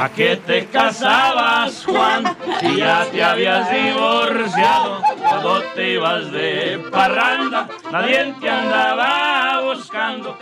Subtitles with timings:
[0.00, 2.24] ¿Pa qué te casabas, Juan?
[2.58, 10.38] Si ya te habías divorciado, cuando te ibas de parranda, nadie te andaba buscando.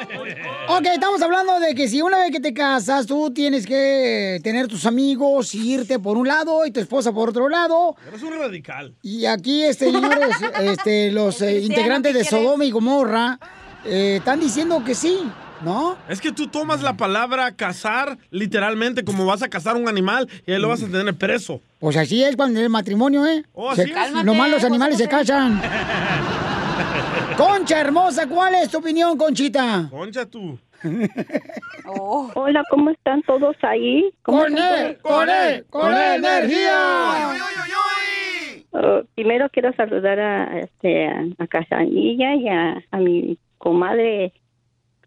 [0.69, 4.69] Ok, estamos hablando de que si una vez que te casas, tú tienes que tener
[4.69, 7.97] tus amigos y irte por un lado y tu esposa por otro lado.
[8.06, 8.95] Eres un radical.
[9.03, 13.41] Y aquí, este, señores, este, los eh, integrantes de Sodoma y Gomorra
[13.84, 15.28] eh, están diciendo que sí,
[15.62, 15.97] ¿no?
[16.09, 20.53] Es que tú tomas la palabra cazar literalmente como vas a cazar un animal y
[20.53, 21.61] ahí lo vas a tener preso.
[21.81, 23.45] Pues así es cuando en el matrimonio, ¿eh?
[23.53, 25.61] Oh, Se- los animales se casan.
[27.37, 29.87] Concha hermosa, ¿cuál es tu opinión, Conchita?
[29.91, 30.59] Concha tú.
[32.34, 34.11] Hola, ¿cómo están todos ahí?
[34.22, 37.31] ¿Cómo Con él, con él, con energía.
[38.70, 44.33] Uh, primero quiero saludar a, este, a, a Casanilla y a, a mi comadre.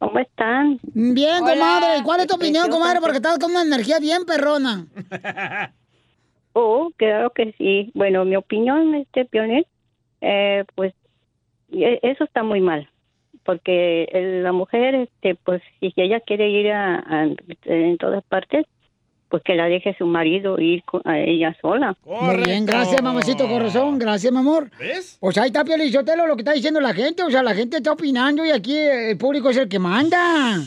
[0.01, 0.79] ¿Cómo están?
[0.81, 2.01] Bien, comadre.
[2.03, 2.69] ¿Cuál es tu opinión, Preciosa.
[2.71, 2.99] comadre?
[3.01, 4.87] Porque estás con una energía bien perrona.
[6.53, 7.91] Oh, claro que sí.
[7.93, 9.65] Bueno, mi opinión, este Pionel,
[10.19, 10.93] eh, pues
[11.71, 12.89] e- eso está muy mal.
[13.45, 17.29] Porque el- la mujer, este, pues si ella quiere ir a, a-
[17.67, 18.65] en todas partes,
[19.31, 21.97] pues que la deje su marido ir con- a ella sola.
[22.05, 23.97] Muy bien, gracias, mamacito corazón.
[23.97, 24.69] Gracias, mi amor.
[24.77, 25.17] ¿Ves?
[25.19, 27.23] Pues ahí está, Piolichotelo, lo que está diciendo la gente.
[27.23, 30.59] O sea, la gente está opinando y aquí el público es el que manda.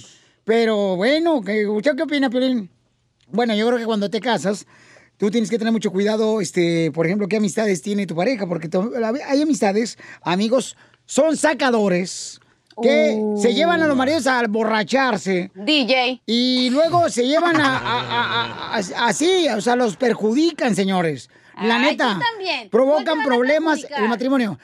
[0.44, 2.68] Pero bueno, ¿qué- ¿usted qué opina, Piolín?
[3.28, 4.66] Bueno, yo creo que cuando te casas,
[5.16, 8.68] tú tienes que tener mucho cuidado, este, por ejemplo, qué amistades tiene tu pareja, porque
[9.26, 10.76] hay amistades, amigos,
[11.06, 12.40] son sacadores
[12.82, 13.40] que Uh.
[13.40, 15.50] se llevan a los maridos a borracharse.
[15.54, 16.20] DJ.
[16.26, 21.30] Y luego se llevan a, a- a- a- a- así, o sea, los perjudican, señores.
[21.62, 22.18] La Ay, neta.
[22.32, 22.68] también.
[22.70, 24.58] Provocan ¿Cuál te van a problemas el matrimonio.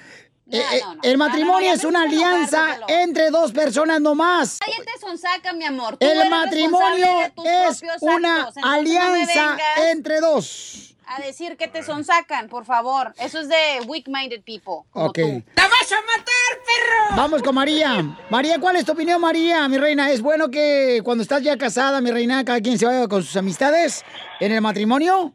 [0.52, 1.00] Eh, eh, no, no.
[1.04, 4.58] El matrimonio es una alianza entre dos personas nomás.
[4.58, 5.96] Cállate, sonsaca, mi amor.
[5.96, 7.06] Tú El matrimonio
[7.44, 9.56] es una actos, alianza
[9.92, 10.89] entre dos.
[11.12, 13.12] A decir que te sonsacan, por favor.
[13.20, 14.88] Eso es de weak-minded people.
[14.90, 15.14] como Ok.
[15.18, 15.42] tú.
[15.56, 17.16] ¡La vas a matar, perro!
[17.16, 18.16] Vamos con María.
[18.30, 20.08] María, ¿cuál es tu opinión, María, mi reina?
[20.12, 23.36] ¿Es bueno que cuando estás ya casada, mi reina, cada quien se vaya con sus
[23.36, 24.04] amistades
[24.38, 25.32] en el matrimonio?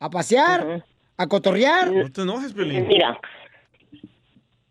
[0.00, 0.82] ¿A pasear?
[1.18, 1.92] ¿A cotorrear?
[1.92, 2.88] No te enojes, Pelín.
[2.88, 3.20] Mira,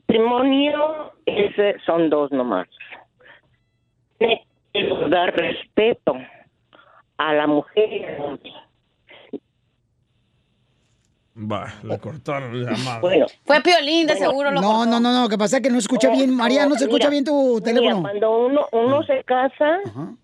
[0.08, 2.68] matrimonio ese son dos nomás.
[5.12, 6.16] Dar respeto
[7.18, 8.52] a la mujer y al hombre.
[11.50, 13.00] Va, le cortaron la llamada.
[13.02, 14.86] Bueno, Fue Piolín, de Bueno, seguro lo No, cortó.
[14.86, 16.36] no, no, no, que pasa es que no escucha Oh, bien.
[16.36, 18.02] María, no se escucha mira, bien tu mira, teléfono.
[18.02, 19.80] cuando uno uno se casa,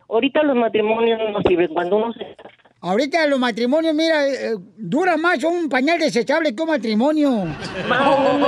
[0.09, 1.69] ahorita los matrimonios no sirven.
[1.73, 6.61] Cuando uno se casa, Ahorita los matrimonios, mira, eh, dura más un pañal desechable que
[6.61, 7.29] un matrimonio.
[7.89, 8.47] uno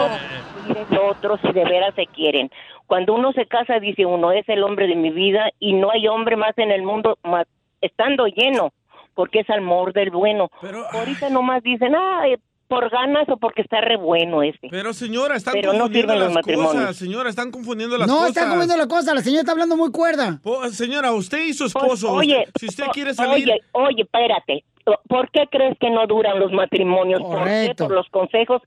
[0.66, 2.50] quiere el otro si de veras se quieren.
[2.86, 6.08] Cuando uno se casa, dice uno, es el hombre de mi vida y no hay
[6.08, 7.46] hombre más en el mundo más,
[7.82, 8.72] estando lleno,
[9.16, 10.50] porque es amor del bueno.
[10.92, 12.38] Ahorita nomás dicen, ah, eh,
[12.70, 14.70] por ganas o porque está re bueno este.
[14.70, 16.74] Pero señora, están Pero no confundiendo los las matrimonios.
[16.76, 16.96] cosas.
[16.96, 18.30] Señora, están confundiendo las No cosas.
[18.30, 20.40] está comiendo la cosa, la señora está hablando muy cuerda.
[20.44, 23.44] Po- Señora, usted y su Pues, esposo, oye, usted- si usted quiere salir...
[23.50, 24.64] Oye, oye, espérate.
[25.08, 27.22] ¿Por qué crees que no duran los matrimonios?
[27.22, 27.38] ¿Por qué?
[27.40, 27.88] Correcto.
[27.88, 28.62] Por los consejos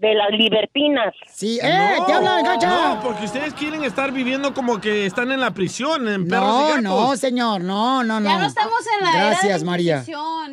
[0.00, 1.14] de las libertinas.
[1.32, 2.68] Sí, ¡Eh, te hablan, Cacha!
[2.68, 6.62] No, porque ustedes quieren estar viviendo como que están en la prisión, en perros y
[6.62, 6.82] No, gatos.
[6.82, 8.28] no, señor, no, no, no.
[8.28, 10.04] Ya no estamos en la era de Gracias, María.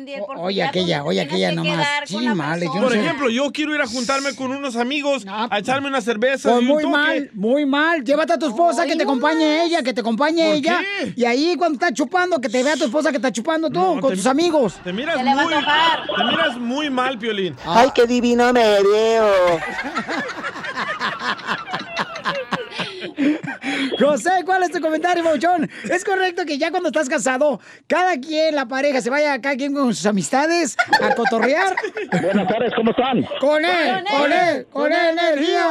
[0.04, 1.86] Diel, por Oye, aquella, oye, aquella que nomás.
[2.04, 3.00] Sí, la mal, yo no Por sé.
[3.00, 6.66] ejemplo, yo quiero ir a juntarme con unos amigos, a echarme una cerveza Pues y
[6.66, 6.92] un muy toque.
[6.96, 8.04] mal, muy mal.
[8.04, 10.80] Llévate a tu esposa, que te acompañe ella, que te acompañe ¿Por ella.
[11.00, 11.12] qué?
[11.16, 14.10] Y ahí cuando está chupando, que te vea tu esposa que está chupando tú con
[14.10, 14.74] te- tus amigos.
[14.84, 17.56] Te miras, muy, te miras muy mal, Piolín.
[17.64, 19.26] Ay, qué divino me veo.
[23.98, 25.68] José, ¿cuál es tu comentario, Pauchón?
[25.90, 29.74] ¿Es correcto que ya cuando estás casado, cada quien, la pareja, se vaya cada quien
[29.74, 31.74] con sus amistades a cotorrear?
[32.22, 33.24] Buenas tardes, ¿cómo están?
[33.40, 34.04] ¡Con él!
[34.10, 34.66] ¡Con él!
[34.70, 35.64] ¡Con él energía!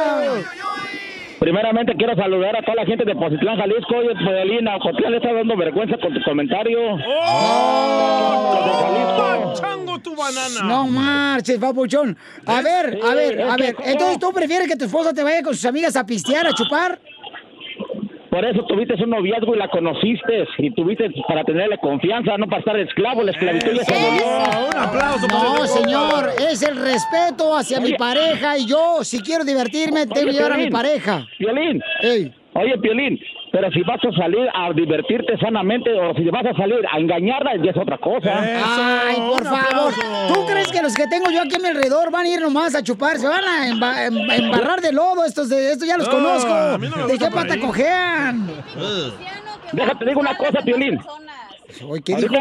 [1.38, 3.96] Primeramente quiero saludar a toda la gente de Pozitlán, Jalisco.
[3.96, 6.78] Oye, Podelina, Ocotlán le está dando vergüenza con tu comentario.
[7.06, 8.56] ¡Oh!
[9.54, 10.62] ¡Chango tu banana!
[10.64, 12.16] No marches, papuchón.
[12.46, 13.76] A ver, a ver, a ver.
[13.84, 16.98] Entonces, ¿tú prefieres que tu esposa te vaya con sus amigas a pistear, a chupar?
[18.36, 20.46] Por eso tuviste un noviazgo y la conociste.
[20.58, 23.22] Y tuviste para tenerle confianza, no para estar esclavo.
[23.22, 24.26] La esclavitud ya se abolió.
[24.68, 27.96] Un aplauso No, señor, es el respeto hacia mi Oye.
[27.96, 31.26] pareja y yo, si quiero divertirme, tengo que llevar a mi pareja.
[31.38, 31.80] Piolín.
[32.52, 33.18] Oye, Piolín,
[33.56, 37.56] pero si vas a salir a divertirte sanamente o si vas a salir a engañarla,
[37.64, 38.38] ya es otra cosa.
[38.38, 39.92] Ay, por favor.
[40.28, 42.74] ¿Tú crees que los que tengo yo aquí a mi alrededor van a ir nomás
[42.74, 43.16] a chupar?
[43.16, 45.24] Se van a emba- em- embarrar de lodo.
[45.24, 46.52] Estos, de, estos ya los No, conozco.
[46.52, 47.60] a mí no me ¿De qué pata ahí.
[47.60, 48.46] cojean?
[49.72, 50.98] Déjate digo una cosa, Piolín.
[52.04, 52.34] ¿qué dijo?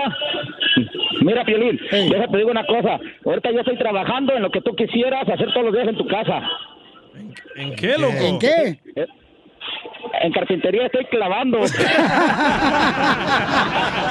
[1.21, 1.79] Mira, Piolín,
[2.09, 2.99] déjate digo una cosa.
[3.25, 6.05] Ahorita yo estoy trabajando en lo que tú quisieras hacer todos los días en tu
[6.07, 6.41] casa.
[7.55, 8.17] ¿En qué, loco?
[8.19, 8.79] ¿En qué?
[8.97, 9.07] Eh,
[10.21, 11.59] En carpintería estoy clavando.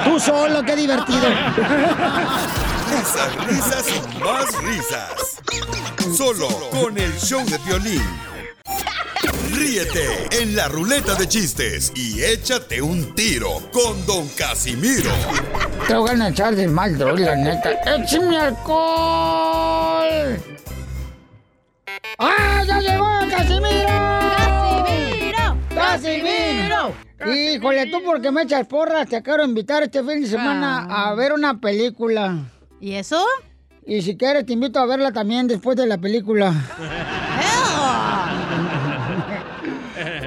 [0.05, 1.27] Tú solo, qué divertido.
[2.89, 5.41] Risas, risas y más risas.
[6.15, 8.03] Solo con el show de violín.
[9.53, 15.11] Ríete en la ruleta de chistes y échate un tiro con Don Casimiro.
[15.87, 17.71] Te voy a echar de mal, droga, la neta.
[17.95, 20.37] ¡Échame alcohol!
[22.17, 24.24] ¡Ah, ya llegó Casimiro!
[25.95, 26.93] ¡Casimiro!
[27.33, 31.31] Híjole, tú porque me echas porras, te quiero invitar este fin de semana a ver
[31.33, 32.35] una película.
[32.81, 33.23] ¿Y eso?
[33.85, 36.53] Y si quieres te invito a verla también después de la película.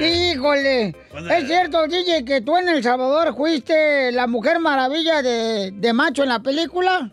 [0.01, 0.95] Híjole,
[1.31, 6.23] es cierto, DJ, que tú en El Salvador fuiste la Mujer Maravilla de, de macho
[6.23, 7.11] en la película.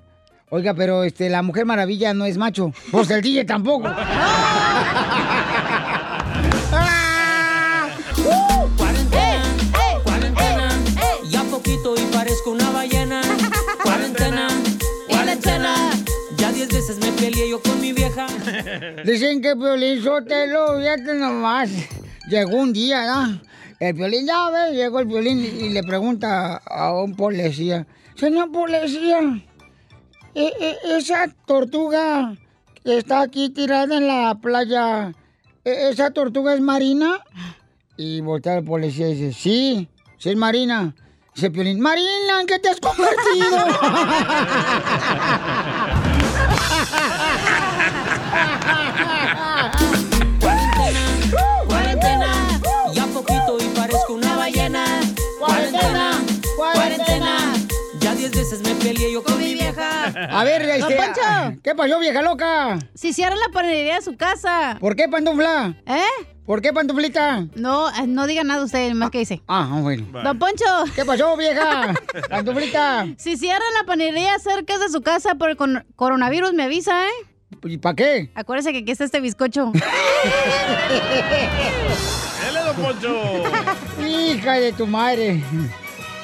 [0.49, 2.71] Oiga, pero este, la Mujer Maravilla no es macho.
[2.91, 3.89] Pues el DJ tampoco.
[12.35, 13.21] parezco una ballena.
[13.83, 14.47] Cuarentena,
[15.07, 15.75] cuarentena,
[16.37, 18.27] ya diez veces me peleé yo con mi vieja.
[19.05, 21.69] Dicen que Piolín Sotelo, fíjate nomás.
[22.29, 23.39] Llegó un día, ¿no?
[23.79, 27.85] El Piolín, ya ves, llegó el Piolín y le pregunta a un policía.
[28.15, 29.19] Señor policía,
[30.33, 32.35] e- e- esa tortuga
[32.83, 35.13] que está aquí tirada en la playa,
[35.63, 37.19] ¿e- ¿esa tortuga es marina?
[37.97, 40.95] Y voltea el policía y dice, sí, sí es marina.
[41.35, 43.57] Dice Piolín, Marina, ¿en qué te has convertido?
[51.67, 52.31] Cuarentena,
[52.93, 54.85] ya poquito y parezco una ballena.
[55.39, 56.11] Cuarentena,
[56.55, 57.53] cuarentena,
[57.99, 60.05] ya diez veces me peleé yo con mi vieja.
[60.29, 61.59] A ver, este, Poncho.
[61.63, 62.79] ¿qué pasó, vieja loca?
[62.93, 64.77] Si cierra la panadería de su casa.
[64.79, 65.75] ¿Por qué, pantufla?
[65.85, 66.34] ¿Eh?
[66.45, 67.47] ¿Por qué, pantuflita?
[67.55, 69.41] No, eh, no diga nada usted, más que dice.
[69.47, 70.05] Ah, bueno.
[70.23, 70.63] Don Poncho.
[70.93, 71.93] ¿Qué pasó, vieja?
[72.29, 73.07] Pantuflita.
[73.17, 75.57] Si cierra la panadería cerca de su casa por el
[75.95, 77.11] coronavirus, me avisa, ¿eh?
[77.63, 78.31] ¿Y para qué?
[78.35, 79.71] Acuérdese que aquí está este bizcocho.
[82.43, 83.43] ¡Dale, don Poncho!
[84.07, 85.41] Hija de tu madre.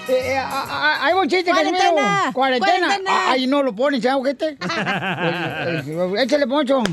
[0.07, 1.79] Eh, eh, ah, ah, hay un chiste, Cuarentena.
[1.79, 2.33] Casimiro.
[2.33, 2.77] Cuarentena.
[2.87, 3.11] Cuarentena.
[3.11, 4.57] Ah, Ahí no lo ponen, ¿sabes, ojete?
[6.21, 6.83] Échale, Poncho.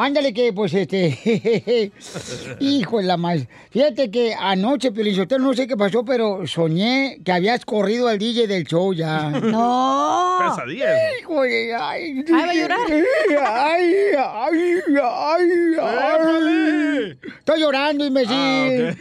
[0.00, 1.90] Ándale que, pues, este...
[2.60, 3.48] Hijo de la madre.
[3.70, 8.46] Fíjate que anoche, Piolizotelo, no sé qué pasó, pero soñé que habías corrido al DJ
[8.46, 9.28] del show ya.
[9.40, 10.38] No.
[10.40, 11.18] Pesadilla.
[11.20, 11.74] Hijo de...
[11.74, 12.78] Ay, Ay, va a llorar.
[12.90, 14.60] Ay, ay,
[15.02, 15.50] ay,
[15.82, 17.18] ay.
[17.38, 18.96] Estoy llorando, imbécil.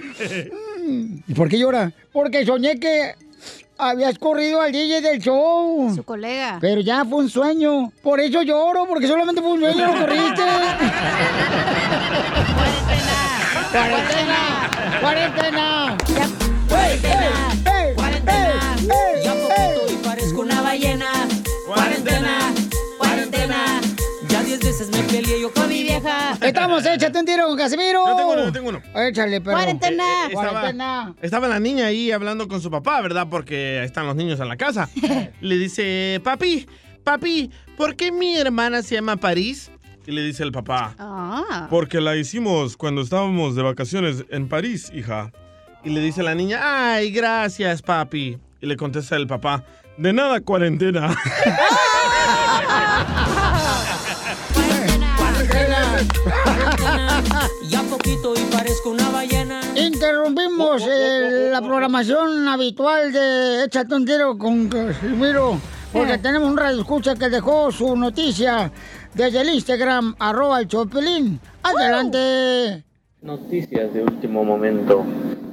[1.28, 1.92] ¿Y por qué llora?
[2.12, 3.14] Porque soñé que
[3.78, 5.92] habías corrido al DJ del show.
[5.94, 6.58] Su colega.
[6.60, 7.92] Pero ya fue un sueño.
[8.02, 10.42] Por eso lloro, porque solamente fue un sueño, lo corriste.
[12.56, 13.38] ¡Cuarentena!
[13.72, 14.68] ¡Cuarentena!
[15.02, 15.98] Cuarentena,
[25.08, 26.38] peleé yo con mi vieja.
[26.42, 28.06] Estamos, échate un tiro con Casimiro.
[28.08, 28.82] Yo tengo uno, yo tengo uno.
[28.96, 29.58] Échale, pero.
[29.58, 30.04] Cuarentena.
[30.04, 31.16] Eh, estaba, Cuarentena.
[31.22, 33.28] estaba la niña ahí hablando con su papá, ¿verdad?
[33.30, 34.90] Porque están los niños en la casa.
[35.42, 36.68] Le dice, papi,
[37.04, 39.72] papi, ¿por qué mi hermana se llama París?
[40.06, 41.68] Y le dice el papá, Ah.
[41.70, 45.34] porque la hicimos cuando estábamos de vacaciones en París, hija.
[45.84, 46.60] Y le dice la niña,
[46.94, 48.38] ay, gracias, papi.
[48.62, 49.66] Y le contesta el papá,
[49.98, 51.14] de nada, cuarentena.
[58.08, 59.62] poquito y parezco una ballena.
[59.76, 65.60] Interrumpimos eh, la programación habitual de Échate un tiro con Casimiro,
[65.92, 66.18] porque Eh.
[66.18, 68.72] tenemos un radio escucha que dejó su noticia
[69.14, 71.40] desde el Instagram, arroba el Chopelín.
[71.64, 72.84] Adelante.
[73.22, 75.04] Noticias de último momento.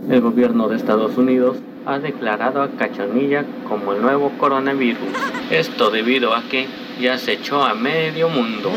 [0.09, 1.57] El gobierno de Estados Unidos
[1.87, 5.09] ha declarado a Cachanilla como el nuevo coronavirus.
[5.51, 6.67] Esto debido a que
[7.01, 8.71] ya se echó a medio mundo.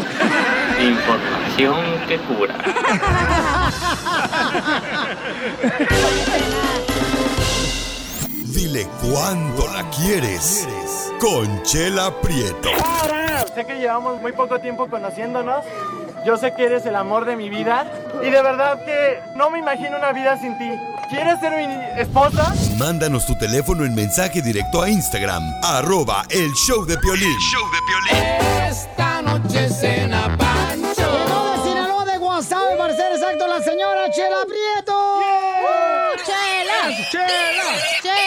[0.79, 2.55] Información que cura.
[8.45, 10.67] Dile cuándo la quieres.
[11.19, 12.69] Conchela Prieto.
[13.55, 15.63] Sé que llevamos muy poco tiempo conociéndonos.
[16.27, 17.89] Yo sé que eres el amor de mi vida.
[18.21, 20.69] Y de verdad que no me imagino una vida sin ti.
[21.09, 22.53] ¿Quieres ser mi esposa?
[22.77, 27.31] Mándanos tu teléfono en mensaje directo a Instagram, arroba el show de Piolín.
[28.69, 31.09] Esta noche cena Pancho.
[31.09, 35.19] Llegó de Sinaloa de Guasave, para ser exacto, la señora Chela Prieto.
[36.25, 36.93] ¡Chela!
[37.09, 37.29] ¡Chela!
[38.01, 38.26] ¡Chela!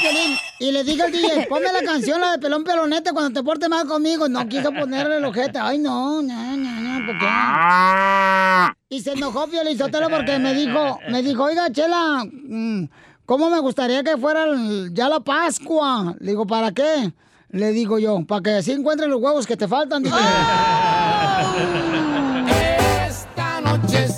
[0.00, 3.44] Piolín, y le dije al DJ, ponme la canción, la de Pelón Pelonete, cuando te
[3.44, 4.28] portes mal conmigo.
[4.28, 5.58] No quiso ponerle el ojete.
[5.58, 7.26] Ay, no, no, no, no, ¿por qué?
[8.88, 12.88] Y se enojó Piolín Sotelo porque me dijo, me dijo, oiga, Chela, mm,
[13.26, 14.46] ¿cómo me gustaría que fuera
[14.92, 16.14] ya la Pascua?
[16.18, 17.12] Le digo, ¿para qué?
[17.50, 20.18] Le digo yo, para que así encuentres los huevos que te faltan, DJ.
[23.08, 24.08] Esta noche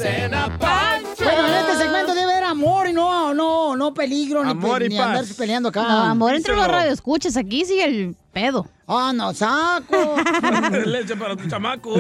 [3.91, 5.07] no, peligro, ni, Amor y ni paz.
[5.07, 5.83] andarse peleando acá.
[5.83, 7.37] No, amor entre los radioescuchas.
[7.37, 8.67] Aquí sigue el pedo.
[8.87, 10.17] Ah, no, saco.
[10.87, 11.95] Leche para tu chamaco.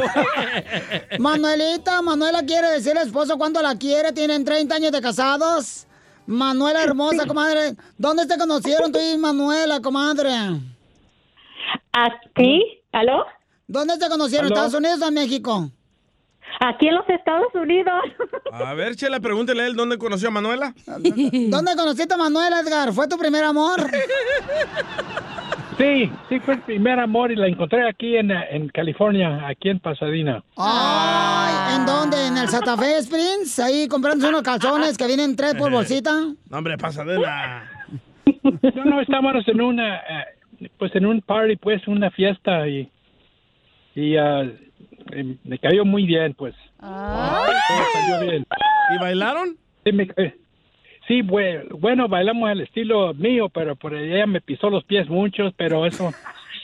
[1.19, 4.13] Manuelita, Manuela quiere decirle al esposo cuánto la quiere.
[4.13, 5.87] Tienen 30 años de casados.
[6.27, 7.75] Manuela hermosa, comadre.
[7.99, 10.31] ¿Dónde te conocieron tú y Manuela, comadre?
[11.93, 12.63] ¿Aquí?
[12.93, 13.25] ¿Aló?
[13.67, 14.47] ¿Dónde te conocieron?
[14.47, 14.55] ¿Aló?
[14.55, 15.71] ¿Estados Unidos o en México?
[16.59, 18.03] Aquí en los Estados Unidos.
[18.53, 20.75] A ver, Chela, pregúntele a él dónde conoció a Manuela.
[20.87, 22.93] ¿Dónde conociste a Manuela, Edgar?
[22.93, 23.81] ¿Fue tu primer amor?
[25.79, 29.81] Sí, sí fue el primer amor y la encontré aquí en, en California, aquí en
[29.81, 30.45] Pasadena.
[30.59, 32.27] Ay, ¿en dónde?
[32.27, 33.59] ¿En el Santa Fe Springs?
[33.61, 36.11] Ahí comprándose unos calzones que vienen tres por bolsita.
[36.51, 37.65] No, hombre, pasadena.
[38.43, 42.91] No, no, estábamos en una, eh, pues en un party, pues una fiesta y,
[43.95, 44.43] y ah,
[45.13, 46.55] eh, me cayó muy bien, pues.
[46.81, 47.47] Todo
[47.93, 48.47] salió bien.
[48.95, 49.57] ¿Y bailaron?
[49.85, 50.37] Sí, me, eh,
[51.09, 55.87] sí, bueno, bailamos al estilo mío, pero por ella me pisó los pies muchos, pero
[55.87, 56.13] eso,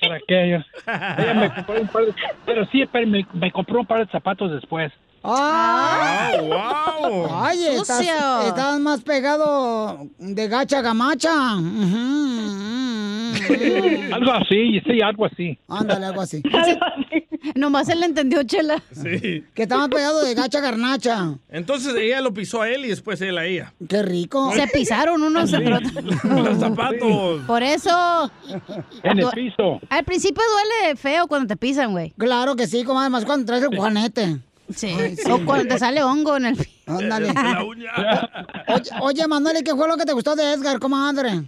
[0.01, 0.51] ¿para qué?
[0.51, 4.05] Yo- ella me compró un par de- pero sí, pero me, me compró un par
[4.05, 4.93] de zapatos después.
[5.29, 6.39] ¡Ay!
[6.49, 7.27] wow!
[7.43, 8.01] ¡Ay, estás,
[8.47, 11.33] estás más pegado de gacha gamacha!
[14.13, 15.59] Algo así, sí, algo así.
[15.69, 16.43] Ándale, algo así.
[17.55, 18.83] Nomás él le entendió, Chela.
[18.93, 19.45] Sí.
[19.55, 21.35] Que está más pegado de gacha garnacha.
[21.49, 23.73] Entonces ella lo pisó a él y después él a ella.
[23.89, 24.53] ¡Qué rico!
[24.55, 25.83] Se pisaron unos otros.
[26.25, 27.43] Los zapatos.
[27.47, 28.31] Por eso.
[29.03, 29.81] En el piso.
[29.89, 32.13] Al principio duele feo cuando te pisan, güey.
[32.19, 34.39] Claro que sí, comadre, más cuando traes el juanete.
[34.75, 34.95] Sí.
[35.31, 36.69] O cuando te sale hongo en el.
[36.87, 37.29] Ándale.
[38.69, 41.45] Oye, oye, Manuel, ¿y qué fue lo que te gustó de Edgar, comadre?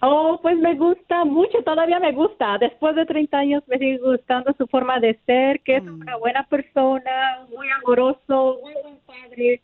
[0.00, 2.58] Oh, pues me gusta mucho, todavía me gusta.
[2.58, 6.44] Después de 30 años me sigue gustando su forma de ser, que es una buena
[6.44, 9.62] persona, muy amoroso, muy buen padre.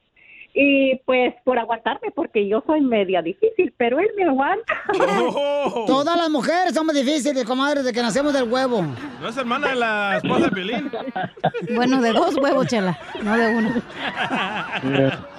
[0.55, 4.83] Y pues por aguantarme, porque yo soy media difícil, pero él me aguanta.
[5.87, 8.83] Todas las mujeres somos difíciles, comadre, de que nacemos del huevo.
[9.21, 10.91] ¿No es hermana de la esposa de Piolín?
[11.75, 13.71] Bueno, de dos huevos, Chela, no de uno.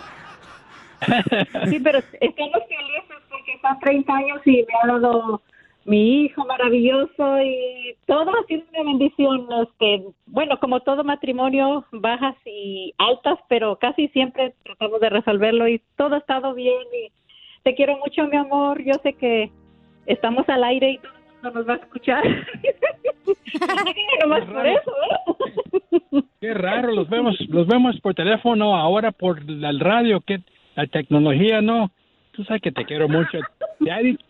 [1.70, 5.42] Sí, pero estamos felices porque son 30 años y me ha dado
[5.86, 9.48] mi hijo maravilloso y todo ha sido una bendición.
[9.64, 15.82] Este, bueno, como todo matrimonio, bajas y altas, pero casi siempre tratamos de resolverlo y
[15.98, 16.84] todo ha estado bien.
[16.94, 17.12] Y
[17.64, 18.82] te quiero mucho, mi amor.
[18.84, 19.52] Yo sé que
[20.06, 22.24] estamos al aire y todo el mundo nos va a escuchar.
[24.22, 26.24] Nomás por eso, ¿eh?
[26.40, 30.42] Qué raro, los vemos, los vemos por teléfono, ahora por el radio, que
[30.76, 31.92] la tecnología no.
[32.32, 33.40] Tú sabes que te quiero mucho.
[33.80, 34.26] Te he dicho,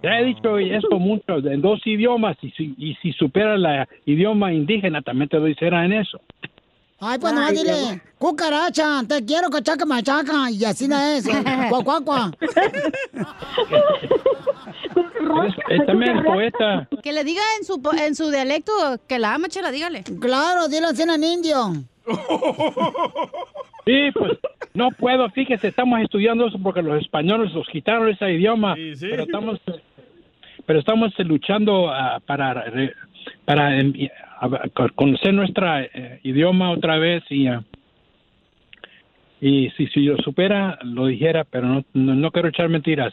[0.00, 4.52] te he dicho esto mucho, en dos idiomas, y si, y si supera el idioma
[4.52, 6.20] indígena, también te doy cera en eso.
[6.98, 11.28] Ay, pues nomás Ay, dile, cucaracha, te quiero, cachaca, machaca, y así no es.
[12.04, 12.30] Cuá.
[15.68, 16.88] Es también poeta.
[17.02, 18.72] Que le diga en su, en su dialecto
[19.06, 20.04] que la ama, Chela, dígale.
[20.20, 21.72] Claro, dile así en indio.
[23.84, 24.38] Sí, pues
[24.76, 29.60] no puedo, fíjese, estamos estudiando eso porque los españoles los quitaron ese idioma, pero estamos
[30.66, 32.92] pero estamos eh, luchando ah, para re-
[33.44, 33.92] para em,
[34.94, 35.66] conocer nuestro
[36.22, 37.62] idioma otra vez y ah,
[39.40, 43.12] Y si, si yo supera, lo dijera, pero no, no, no quiero echar mentiras.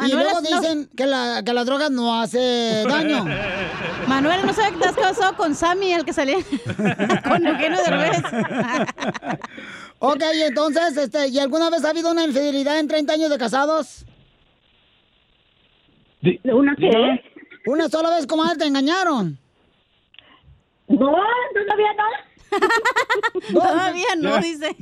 [0.00, 3.26] Y luego dicen que la, que la droga no hace daño.
[4.08, 6.36] Manuel, no que te has casado con Sammy, el que salía
[7.28, 8.18] con Eugenio Derbez.
[9.98, 14.06] ok, entonces, este, ¿y alguna vez ha habido una infidelidad en 30 años de casados?
[16.44, 16.90] ¿Una qué?
[17.66, 19.38] Una sola vez, comadre, te engañaron.
[20.88, 21.12] No,
[21.54, 23.52] todavía no.
[23.52, 24.76] Todavía no, dice.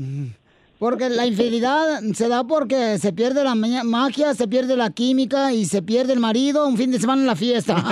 [0.80, 5.52] Porque la infidelidad se da porque se pierde la ma- magia, se pierde la química
[5.52, 7.76] y se pierde el marido un fin de semana en la fiesta.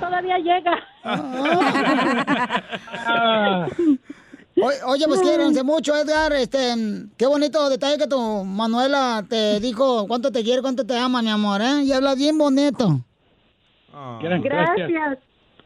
[0.00, 0.78] Todavía llega.
[4.62, 6.34] O- Oye, pues quiérense mucho, Edgar.
[6.34, 6.58] Este,
[7.16, 11.30] qué bonito detalle que tu Manuela te dijo cuánto te quiere, cuánto te ama, mi
[11.30, 11.82] amor, ¿eh?
[11.84, 13.00] Y habla bien bonito.
[14.20, 14.42] Gracias.
[14.42, 15.18] Gracias.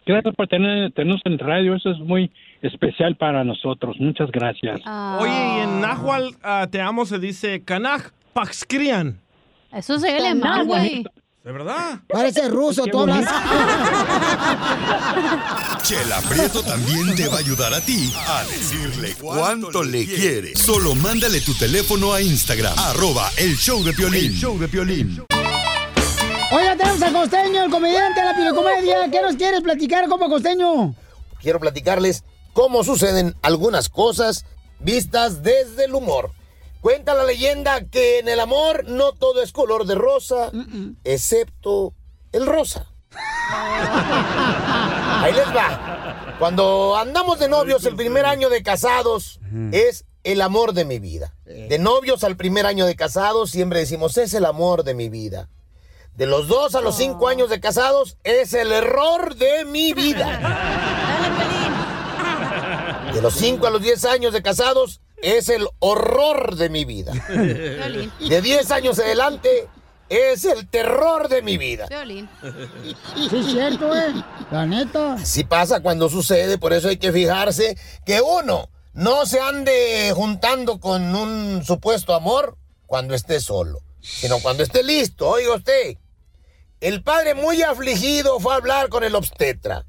[0.07, 2.31] Gracias por tener, tenernos en radio, eso es muy
[2.67, 3.97] especial para nosotros.
[3.99, 4.81] Muchas gracias.
[5.19, 9.21] Oye, y en Nahual ah, te amo se dice Kanaj Paxcrian.
[9.73, 11.05] Eso se alemán, güey.
[11.43, 12.01] ¿De verdad?
[12.09, 13.27] Parece ruso, tú hablas.
[15.83, 20.57] Chela Prieto también te va a ayudar a ti a decirle cuánto le quiere.
[20.57, 24.25] Solo mándale tu teléfono a Instagram, arroba el show de Piolín.
[24.25, 25.23] El show de Piolín.
[26.51, 29.11] Oye, tenemos al costeño, el comediante de la pirocomedia.
[29.11, 30.95] ¿Qué nos quieres platicar, como costeño?
[31.45, 32.25] quiero platicarles
[32.55, 34.47] cómo suceden algunas cosas
[34.79, 36.31] vistas desde el humor.
[36.81, 40.51] Cuenta la leyenda que en el amor no todo es color de rosa,
[41.03, 41.95] excepto
[42.33, 42.91] el rosa.
[45.21, 46.37] Ahí les va.
[46.39, 49.41] Cuando andamos de novios el primer año de casados
[49.73, 51.35] es el amor de mi vida.
[51.45, 55.49] De novios al primer año de casados siempre decimos es el amor de mi vida.
[56.15, 61.01] De los dos a los cinco años de casados es el error de mi vida.
[63.15, 67.13] De los 5 a los 10 años de casados es el horror de mi vida.
[67.29, 69.69] De 10 años adelante
[70.09, 71.87] es el terror de mi vida.
[71.87, 74.13] Sí, es cierto, eh.
[74.51, 75.15] La neta.
[75.15, 80.81] Así pasa cuando sucede, por eso hay que fijarse que uno no se ande juntando
[80.81, 85.29] con un supuesto amor cuando esté solo, sino cuando esté listo.
[85.29, 85.99] Oiga usted,
[86.81, 89.87] el padre muy afligido fue a hablar con el obstetra.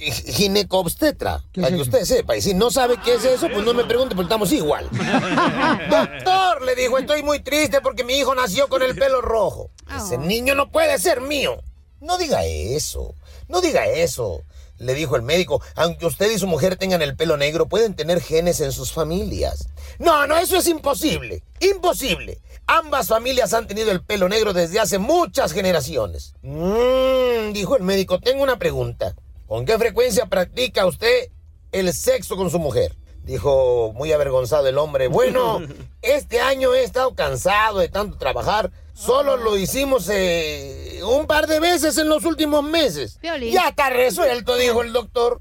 [0.00, 2.36] Gi- Ginecobstetra, para que usted sepa.
[2.36, 4.88] Y si no sabe qué es eso, pues no me pregunte, porque estamos igual.
[5.90, 9.70] Doctor, le dijo, estoy muy triste porque mi hijo nació con el pelo rojo.
[9.96, 11.62] Ese niño no puede ser mío.
[12.00, 13.14] No diga eso,
[13.48, 14.42] no diga eso.
[14.78, 18.22] Le dijo el médico, aunque usted y su mujer tengan el pelo negro, pueden tener
[18.22, 19.68] genes en sus familias.
[19.98, 21.42] No, no, eso es imposible.
[21.60, 22.40] Imposible.
[22.66, 26.32] Ambas familias han tenido el pelo negro desde hace muchas generaciones.
[26.42, 29.14] Mm, dijo el médico, tengo una pregunta.
[29.50, 31.32] ¿Con qué frecuencia practica usted
[31.72, 32.96] el sexo con su mujer?
[33.24, 35.08] Dijo muy avergonzado el hombre.
[35.08, 35.60] Bueno,
[36.02, 38.70] este año he estado cansado de tanto trabajar.
[38.94, 43.18] Solo lo hicimos eh, un par de veces en los últimos meses.
[43.50, 45.40] Ya está resuelto, dijo el doctor.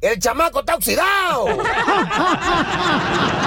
[0.00, 1.46] El chamaco está oxidado.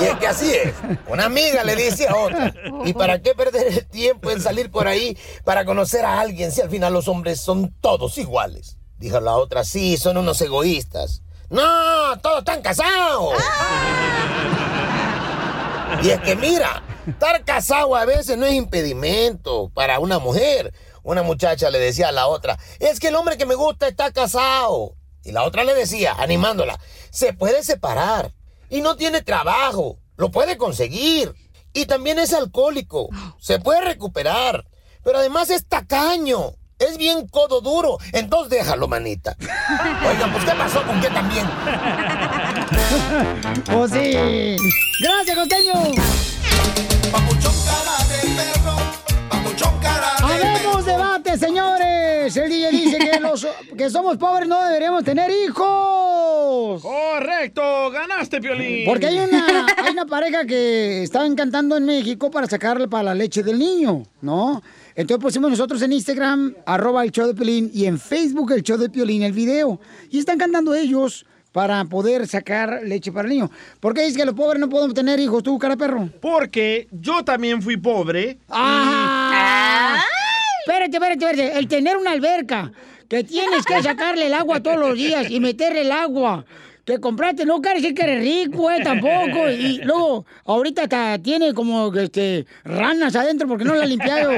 [0.00, 0.74] Y es que así es.
[1.06, 2.54] Una amiga le dice a otra.
[2.84, 6.60] ¿Y para qué perder el tiempo en salir por ahí para conocer a alguien si
[6.60, 8.78] al final los hombres son todos iguales?
[8.98, 11.22] Dijo la otra, sí, son unos egoístas.
[11.48, 13.34] No, todos están casados.
[16.02, 20.72] Y es que mira, estar casado a veces no es impedimento para una mujer.
[21.02, 24.12] Una muchacha le decía a la otra, es que el hombre que me gusta está
[24.12, 24.94] casado.
[25.24, 26.78] Y la otra le decía, animándola,
[27.10, 28.32] se puede separar
[28.70, 31.34] y no tiene trabajo, lo puede conseguir.
[31.72, 34.64] Y también es alcohólico, se puede recuperar.
[35.04, 37.98] Pero además es tacaño, es bien codo duro.
[38.12, 39.36] Entonces déjalo, manita.
[40.08, 41.46] Oigan, pues ¿qué pasó con qué también?
[43.74, 44.56] ¡Oh, sí!
[45.00, 45.72] ¡Gracias, costeño!
[50.22, 52.36] ¡Habemos debate, señores!
[52.36, 56.82] El DJ dice que los que somos pobres no deberíamos tener hijos.
[56.82, 58.84] Correcto, ganaste, Piolín.
[58.84, 63.14] Porque hay una, hay una pareja que estaban cantando en México para sacarle para la
[63.14, 64.62] leche del niño, ¿no?
[64.94, 68.76] Entonces pusimos nosotros en Instagram, arroba el show de Piolín, y en Facebook el show
[68.76, 69.80] de Piolín, el video.
[70.10, 73.50] Y están cantando ellos para poder sacar leche para el niño.
[73.80, 76.08] ¿Por qué dices que los pobres no podemos tener hijos, tú, cara perro?
[76.20, 78.38] Porque yo también fui pobre.
[78.48, 80.02] ¡Ah!
[80.66, 81.58] Espérate, espérate, espérate.
[81.58, 82.72] El tener una alberca
[83.08, 86.44] que tienes que sacarle el agua todos los días y meterle el agua
[86.84, 89.48] que compraste no quiere decir que eres rico, eh, tampoco.
[89.50, 94.30] Y luego, ahorita hasta tiene como este, ranas adentro porque no la ha limpiado.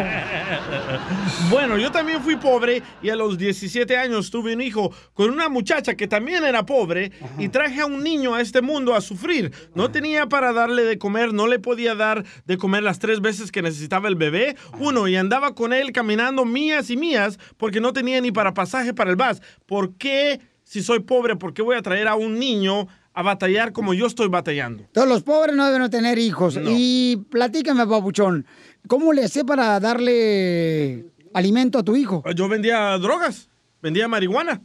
[1.51, 5.49] Bueno, yo también fui pobre y a los 17 años tuve un hijo con una
[5.49, 9.53] muchacha que también era pobre y traje a un niño a este mundo a sufrir.
[9.75, 13.53] No tenía para darle de comer, no le podía dar de comer las tres veces
[13.53, 14.57] que necesitaba el bebé.
[14.79, 18.95] Uno, y andaba con él caminando mías y mías porque no tenía ni para pasaje
[18.95, 19.41] para el bus.
[19.67, 20.41] ¿Por qué,
[20.73, 24.07] si soy pobre, por qué voy a traer a un niño a batallar como yo
[24.07, 24.85] estoy batallando?
[24.93, 26.59] Todos los pobres no deben tener hijos.
[26.67, 28.47] Y platícame, papuchón,
[28.89, 31.05] ¿cómo le hacé para darle
[31.35, 32.25] alimento a tu hijo?
[32.35, 33.51] Yo vendía drogas,
[33.83, 34.63] vendía marihuana.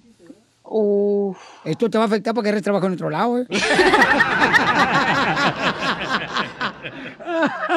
[1.65, 3.47] Esto te va a afectar porque eres trabajo en otro lado, ¿eh?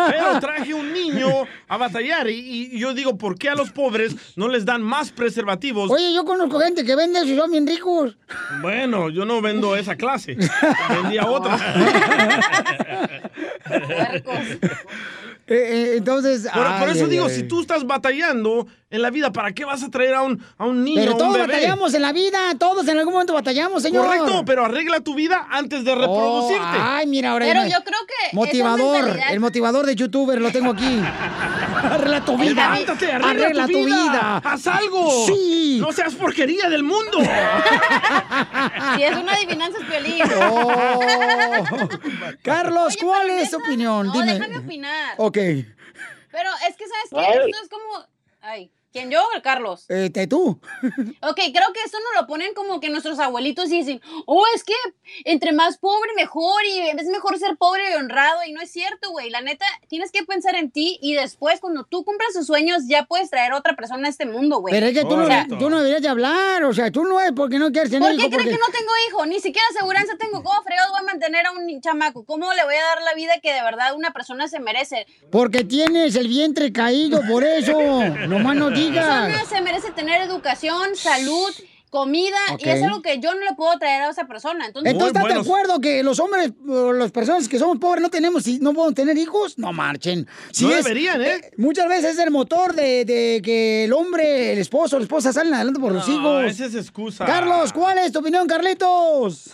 [0.09, 1.29] Pero traje un niño
[1.69, 5.11] a batallar y, y yo digo, ¿por qué a los pobres no les dan más
[5.11, 5.91] preservativos?
[5.91, 8.17] Oye, yo conozco gente que vende eso y son bien ricos.
[8.61, 10.37] Bueno, yo no vendo esa clase,
[11.03, 11.59] vendía otra.
[15.53, 16.43] Eh, eh, entonces.
[16.53, 17.35] Por, por eso ay, digo, ay.
[17.35, 20.65] si tú estás batallando en la vida, ¿para qué vas a traer a un, a
[20.65, 21.47] un niño, Pero a un todos bebé?
[21.49, 24.07] batallamos en la vida, todos en algún momento batallamos, señor.
[24.07, 26.63] Correcto, pero arregla tu vida antes de reproducirte.
[26.63, 30.53] Oh, ay, mira, ahora Pero yo creo que Motivador, mentalidad- el motivador de youtuber lo
[30.53, 31.01] tengo aquí.
[31.77, 32.75] Arregla tu vida.
[32.75, 34.43] Levántate, arregla, tu, vida.
[34.45, 35.27] Haz algo.
[35.27, 35.79] Sí.
[35.81, 37.19] No seas porquería del mundo.
[38.97, 40.23] Si es una adivinanza, es violín.
[40.51, 41.01] Oh.
[42.43, 44.07] Carlos, ¿cuál es tu opinión?
[44.07, 44.35] No, Dime.
[44.35, 45.15] déjame opinar.
[45.17, 45.37] Ok.
[45.37, 47.41] Pero es que, ¿sabes qué?
[47.41, 47.51] Ay.
[47.51, 48.07] Esto es como...
[48.41, 49.87] Ay, ¿quién yo o el Carlos?
[49.89, 50.61] Este, tú.
[51.23, 54.65] Ok, creo que esto nos lo ponen como que nuestros abuelitos y dicen, oh, es
[54.65, 54.75] que
[55.25, 59.11] entre más pobre mejor y es mejor ser pobre y honrado y no es cierto,
[59.11, 59.31] güey.
[59.31, 63.05] La neta, tienes que pensar en ti y después cuando tú cumplas tus sueños ya
[63.05, 64.73] puedes traer a otra persona a este mundo, güey.
[64.73, 67.05] Pero es que tú no, O sea, tú no deberías de hablar, o sea, tú
[67.05, 68.57] no es porque no quieres tener ¿Por qué hijo, creen porque...
[68.57, 69.27] que no tengo hijo?
[69.27, 70.43] Ni siquiera aseguranza tengo.
[70.43, 72.25] ¿Cómo fregados voy a mantener a un chamaco?
[72.25, 75.07] ¿Cómo le voy a dar la vida que de verdad una persona se merece?
[75.31, 77.73] Porque tienes el vientre caído, por eso.
[78.29, 79.27] Nomás no digas.
[79.27, 81.51] persona se merece tener educación, salud,
[81.91, 84.67] comida, y es algo que yo no le puedo traer a esa persona.
[84.67, 88.11] Entonces, Entonces, ¿estás de acuerdo que los hombres, o las personas que somos pobres, no
[88.11, 89.59] tenemos y no podemos tener hijos?
[89.59, 90.27] No marchen.
[90.61, 91.51] No deberían, ¿eh?
[91.57, 95.53] Muchas veces es el motor de, de que el hombre, el esposo, la esposa salen
[95.53, 96.45] adelante por los No, hijos.
[96.53, 97.25] esa es excusa.
[97.25, 99.51] Carlos, ¿cuál es tu opinión, Carlitos?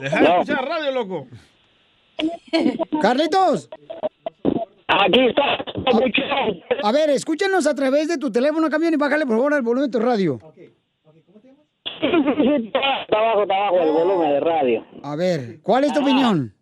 [0.00, 1.26] Deja de escuchar radio, loco.
[3.00, 3.68] Carlitos.
[5.00, 5.64] Aquí está.
[6.82, 9.90] A ver, escúchanos a través de tu teléfono, camión, y bájale por favor al volumen
[9.90, 10.38] de tu radio.
[12.00, 14.84] Está abajo, está abajo el volumen de radio.
[15.02, 16.54] A ver, ¿cuál es tu opinión?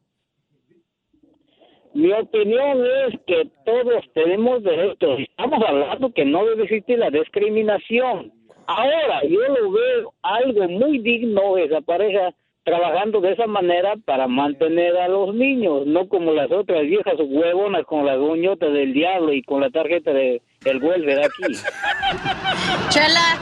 [1.95, 5.21] Mi opinión es que todos tenemos derechos.
[5.21, 8.33] Estamos hablando que no debe existir la discriminación.
[8.67, 14.97] Ahora, yo lo veo algo muy digno esa pareja trabajando de esa manera para mantener
[14.97, 19.43] a los niños, no como las otras viejas huevonas con la goñota del diablo y
[19.43, 21.53] con la tarjeta de el welfare aquí.
[22.91, 23.39] Chela.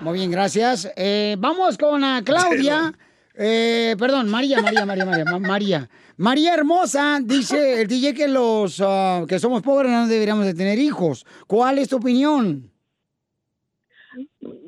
[0.00, 0.92] Muy bien, gracias.
[0.96, 2.92] Eh, vamos con a Claudia.
[3.34, 5.88] Eh, perdón, María, María, María, María, Ma- María.
[6.18, 10.78] María Hermosa dice el DJ que los ah, que somos pobres no deberíamos de tener
[10.78, 11.26] hijos.
[11.46, 12.70] ¿Cuál es tu opinión?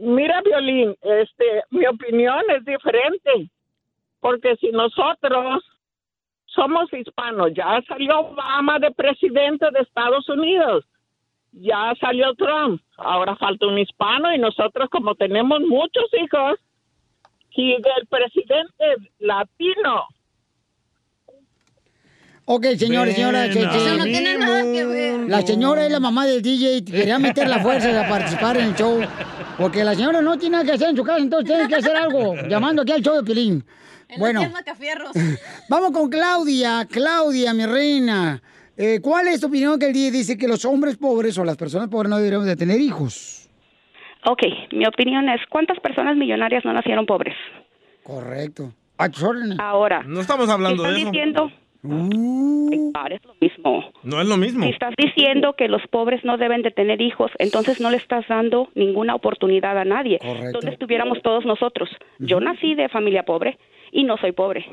[0.01, 3.51] Mira, Violín, este, mi opinión es diferente,
[4.21, 5.65] porque si nosotros
[6.47, 10.85] somos hispanos, ya salió Obama de presidente de Estados Unidos,
[11.53, 16.59] ya salió Trump, ahora falta un hispano y nosotros como tenemos muchos hijos,
[17.59, 20.07] y del presidente latino.
[22.51, 23.55] Ok, señores, señoras.
[23.55, 25.29] Eso no tiene nada que ver.
[25.29, 26.83] La señora es la mamá del DJ.
[26.83, 29.03] Quería meter la fuerza a participar en el show.
[29.59, 31.95] Porque la señora no tiene nada que hacer en su casa, entonces tiene que hacer
[31.95, 32.35] algo.
[32.49, 33.63] Llamando aquí al show de Pilín.
[34.17, 34.41] Bueno,
[35.69, 36.89] vamos con Claudia.
[36.91, 38.41] Claudia, mi reina.
[38.79, 41.59] Eh, ¿Cuál es tu opinión que el DJ dice que los hombres pobres o las
[41.59, 43.51] personas pobres no deberíamos de tener hijos?
[44.25, 44.41] Ok,
[44.73, 47.35] mi opinión es, ¿cuántas personas millonarias no nacieron pobres?
[48.03, 48.73] Correcto.
[49.59, 50.03] Ahora.
[50.05, 51.11] No estamos hablando ¿estás de eso.
[51.11, 51.53] diciendo?
[51.83, 52.69] Uh.
[53.11, 53.85] Es lo mismo.
[54.03, 54.65] No es lo mismo.
[54.65, 58.27] Si estás diciendo que los pobres no deben de tener hijos, entonces no le estás
[58.29, 60.19] dando ninguna oportunidad a nadie.
[60.19, 60.51] Correcto.
[60.53, 61.89] ¿Dónde estuviéramos todos nosotros?
[62.19, 63.59] Yo nací de familia pobre
[63.93, 64.67] y no soy pobre.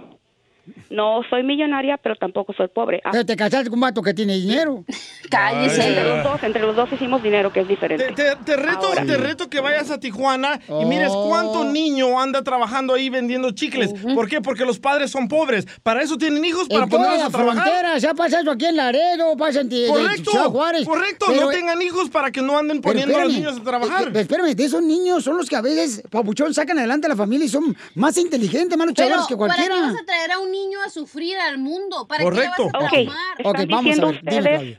[0.90, 3.02] No soy millonaria, pero tampoco soy pobre.
[3.04, 4.84] Ah, Pero te casaste con un vato que tiene dinero.
[5.30, 5.88] Cállese.
[5.88, 8.12] Entre los dos, entre los dos hicimos dinero, que es diferente.
[8.14, 9.06] Te, te reto, Ahora.
[9.06, 11.28] te reto que vayas a Tijuana y mires Oh.
[11.30, 13.94] cuánto niño anda trabajando ahí vendiendo chicles.
[14.14, 14.42] ¿Por qué?
[14.42, 15.66] Porque los padres son pobres.
[15.84, 17.64] Para eso tienen hijos, para En ponerlos a trabajar.
[17.64, 20.86] fronteras, ya pasa eso aquí en Laredo, pasa en Ti- en Correcto, Ciudad Juárez.
[20.86, 21.26] correcto.
[21.30, 24.12] Pero- no tengan hijos para que no anden pero poniendo a los niños a trabajar.
[24.16, 27.16] eh, Espérame, de esos niños son los que a veces, papuchón, sacan adelante a la
[27.16, 29.92] familia y son más inteligentes, más Pero, luchadores que ¿para qué cualquiera.
[29.94, 32.08] vas a traer a un niño a sufrir al mundo?
[32.08, 32.54] ¿Para Correcto.
[32.58, 33.16] qué le vas a Ok, traumar?
[33.38, 34.78] están Ok, vamos a diciendo ver, ustedes,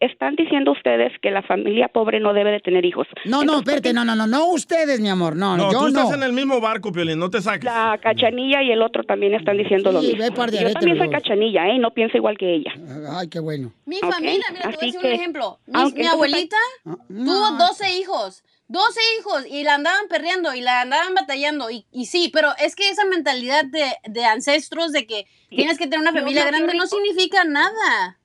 [0.00, 3.06] están diciendo ustedes que la familia pobre no debe de tener hijos.
[3.24, 6.00] No, no, espérate, no, no, no, no ustedes, mi amor, no, No, yo tú no.
[6.00, 7.64] estás en el mismo barco, Piolín, no te saques.
[7.64, 10.22] La cachanilla y el otro también están diciendo lo Sí, mismo.
[10.24, 11.78] ve par de Yo aretes también soy cachanilla, ¿eh?
[11.78, 12.72] No pienso igual que ella.
[13.12, 13.72] Ay, qué bueno.
[13.86, 15.58] Mi Ok, familia, mira, te voy a decir que- un ejemplo.
[15.66, 18.44] Mi, aunque mi entonces- abuelita Ah, tuvo 12 hijos.
[18.68, 21.70] 12 hijos y la andaban perreando y la andaban batallando.
[21.70, 25.84] Y, y sí, pero es que esa mentalidad de, de ancestros de que tienes que
[25.84, 28.18] tener una familia grande no significa nada.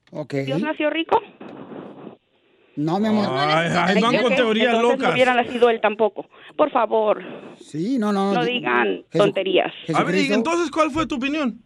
[0.44, 1.20] ¿Dios nació rico?
[2.76, 3.26] No, mi amor.
[3.30, 5.08] Ay, ay, van Ok, con teorías entonces locas.
[5.08, 6.26] no hubiera nacido él tampoco.
[6.56, 7.22] Por favor,
[7.60, 8.32] Sí, no, no.
[8.32, 9.72] no di- digan Jesu- tonterías.
[9.94, 11.60] A ver, y entonces, ¿cuál fue tu opinión?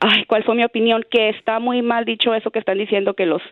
[0.00, 1.04] Ay, ¿cuál fue mi opinión?
[1.10, 3.42] Que está muy mal dicho eso que están diciendo que los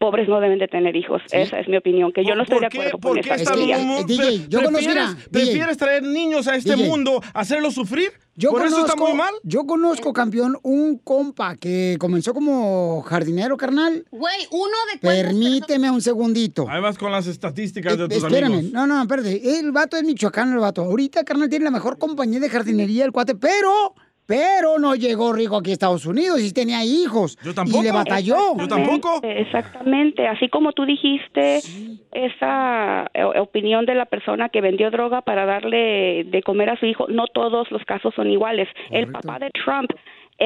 [0.00, 1.22] pobres no deben de tener hijos.
[1.30, 3.28] Esa es mi opinión, que yo no estoy de ¿Por qué, acuerdo por con qué
[3.28, 3.78] esa está teoría.
[3.80, 6.88] Eh, DJ, yo conozco, prefieres, prefieres traer niños a este DJ.
[6.88, 8.10] mundo, hacerlos sufrir?
[8.34, 9.34] Yo ¿Por eso está conozco- muy mal?
[9.42, 14.06] Yo conozco, campeón, un compa que comenzó como jardinero, carnal.
[14.10, 16.66] Güey, uno de Permíteme un segundito.
[16.68, 18.72] Ahí vas con las estadísticas de tus Espérame, amigos.
[18.72, 19.58] no, no, espérate.
[19.58, 20.82] El vato es michoacano, el vato.
[20.82, 23.94] Ahorita, carnal, tiene la mejor compañía de jardinería, el cuate, pero,
[24.26, 27.36] pero no llegó rico aquí a Estados Unidos y tenía hijos.
[27.42, 27.82] Yo tampoco.
[27.82, 28.52] Y le batalló.
[28.52, 31.60] Exactamente, Exactamente, así como tú dijiste,
[32.12, 36.86] esa eh, opinión de la persona que vendió droga para darle de comer a su
[36.86, 38.68] hijo, no todos los casos son iguales.
[38.90, 39.90] El papá de Trump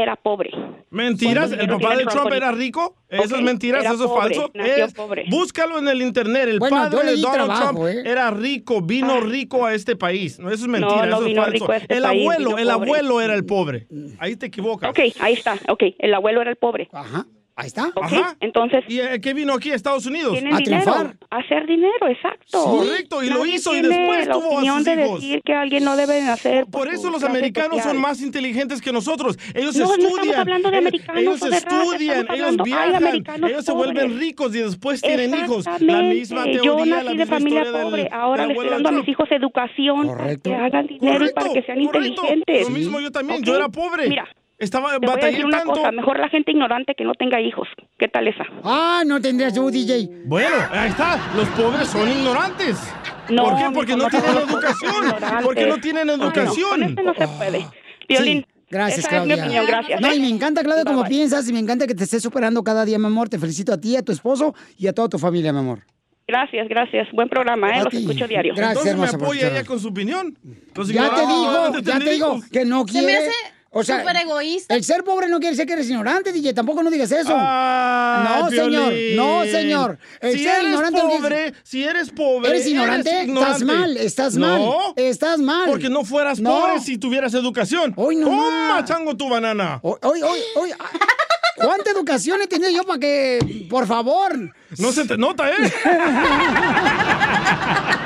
[0.02, 0.50] era pobre.
[0.90, 1.50] ¿Mentiras?
[1.52, 2.96] ¿El papá de Trump era rico?
[3.08, 3.82] ¿Eso es mentiras?
[3.84, 4.50] era ¿Eso es falso?
[4.54, 5.24] nació Es- pobre.
[5.28, 6.48] Búscalo en el internet.
[6.48, 8.02] El Bueno, padre de Donald trabajo, Trump ¿eh?
[8.10, 10.38] era rico, vino rico a este país.
[10.38, 11.72] No, eso es mentira, No, no eso es falso.
[11.72, 12.70] este el país, abuelo, el pobre.
[12.70, 13.86] abuelo era el pobre.
[14.18, 14.90] Ahí te equivocas.
[14.90, 16.88] Ok, ahí está, ok, el abuelo era el pobre.
[16.92, 17.26] Ajá,
[17.56, 17.88] ahí está.
[17.94, 18.36] Ok, Ajá.
[18.40, 20.32] entonces ¿Y eh, qué vino aquí a Estados Unidos?
[20.32, 22.64] tienen dinero, a hacer dinero, exacto.
[22.64, 25.20] Correcto, y lo Nadie hizo y después la tuvo a opinión sus de hijos.
[25.20, 27.92] decir que alguien no debe nacer Por eso su los americanos social.
[27.94, 29.38] son más inteligentes que nosotros.
[29.54, 30.40] Ellos No, no estamos estudian.
[30.40, 33.04] hablando de ellos, americanos ellos o de raza, estudian, estamos ellos viajan,
[33.44, 33.74] ellos se pobres.
[33.94, 35.64] vuelven ricos y después tienen hijos.
[35.80, 38.08] La misma Yo teoría, la nací de misma familia historia del- pobre.
[38.12, 41.32] Ahora del le estoy dando a de mis hijos educación para que hagan dinero y
[41.32, 42.08] para que sean correcto.
[42.22, 42.62] inteligentes.
[42.68, 44.08] Lo mismo yo también, yo era pobre.
[44.08, 45.74] Mira, Estaba te voy a decir una tanto.
[45.74, 45.92] cosa.
[45.92, 47.68] Mejor la gente ignorante que no tenga hijos.
[47.98, 48.44] ¿Qué tal esa?
[48.64, 50.08] Ah, no tendrías tú, DJ.
[50.24, 51.20] Bueno, ahí está.
[51.36, 52.78] Los pobres son ignorantes.
[53.28, 53.64] No, ¿Por qué?
[53.74, 54.94] Porque no no tienen educación.
[55.42, 56.70] Porque no tienen Ay, no, educación.
[56.70, 57.66] con este no se puede.
[58.08, 59.34] Violín, Sí, gracias, esa Claudia.
[59.34, 60.00] es mi opinión, gracias.
[60.00, 61.10] No, y me encanta, Claudia, Bye, como bye.
[61.10, 63.28] piensas y me encanta que te estés superando cada día, mi amor.
[63.28, 65.80] Te felicito a ti, a tu esposo y a toda tu familia, mi amor.
[66.28, 67.08] Gracias, gracias.
[67.12, 67.80] Buen programa, ¿eh?
[67.80, 67.98] A Los ti.
[67.98, 68.54] escucho diario.
[68.54, 70.36] Gracias, Entonces me hermosa, por apoya ella con su opinión.
[70.86, 73.28] Ya te digo, deben de ya tener te digo que no Se me quiere.
[73.80, 74.74] Hace o sea, súper egoísta.
[74.74, 76.54] el ser pobre no quiere decir que eres ignorante, DJ.
[76.54, 77.34] Tampoco no digas eso.
[77.36, 78.92] Ay, no, señor.
[79.16, 79.98] No, señor.
[80.20, 83.22] El si ser eres ignorante no quiere- pobre, si eres pobre, ¿Eres ignorante?
[83.22, 85.68] Estás mal, estás mal, No, estás mal.
[85.68, 86.50] Porque no fueras No.
[86.50, 87.92] pobre si tuvieras educación.
[87.96, 89.78] Hoy no Toma, chango, tu banana.
[89.82, 90.70] Hoy, hoy, hoy, hoy.
[91.56, 94.52] ¿Cuánta educación he tenido yo para que, por favor?
[94.78, 95.54] No se te nota, ¿eh?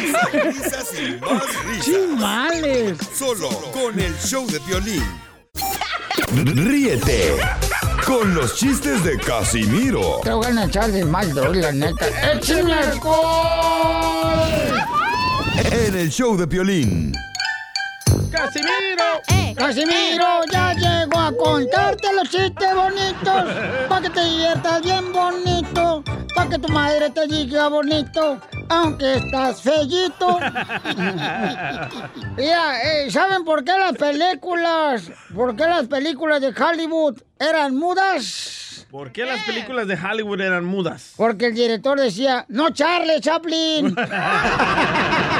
[0.00, 1.84] Risas y más risas.
[1.84, 2.98] Chimales.
[3.14, 5.04] Solo con el show de violín.
[6.32, 7.36] Ríete
[8.06, 12.06] con los chistes de Casimiro Te voy a echar de mal, la neta.
[12.32, 14.40] ¡Échame alcohol!
[15.70, 17.12] en el show de violín.
[18.30, 19.04] ¡Casimiro!
[19.56, 23.44] Casimiro ya llegó a contarte los chistes bonitos,
[23.88, 29.62] para que te diviertas bien bonito, para que tu madre te diga bonito, aunque estás
[29.62, 30.38] fellito.
[32.36, 38.86] Mira, eh, ¿saben por qué las películas, por qué las películas de Hollywood eran mudas?
[38.90, 41.14] ¿Por qué las películas de Hollywood eran mudas?
[41.16, 43.94] Porque el director decía, no Charlie Chaplin.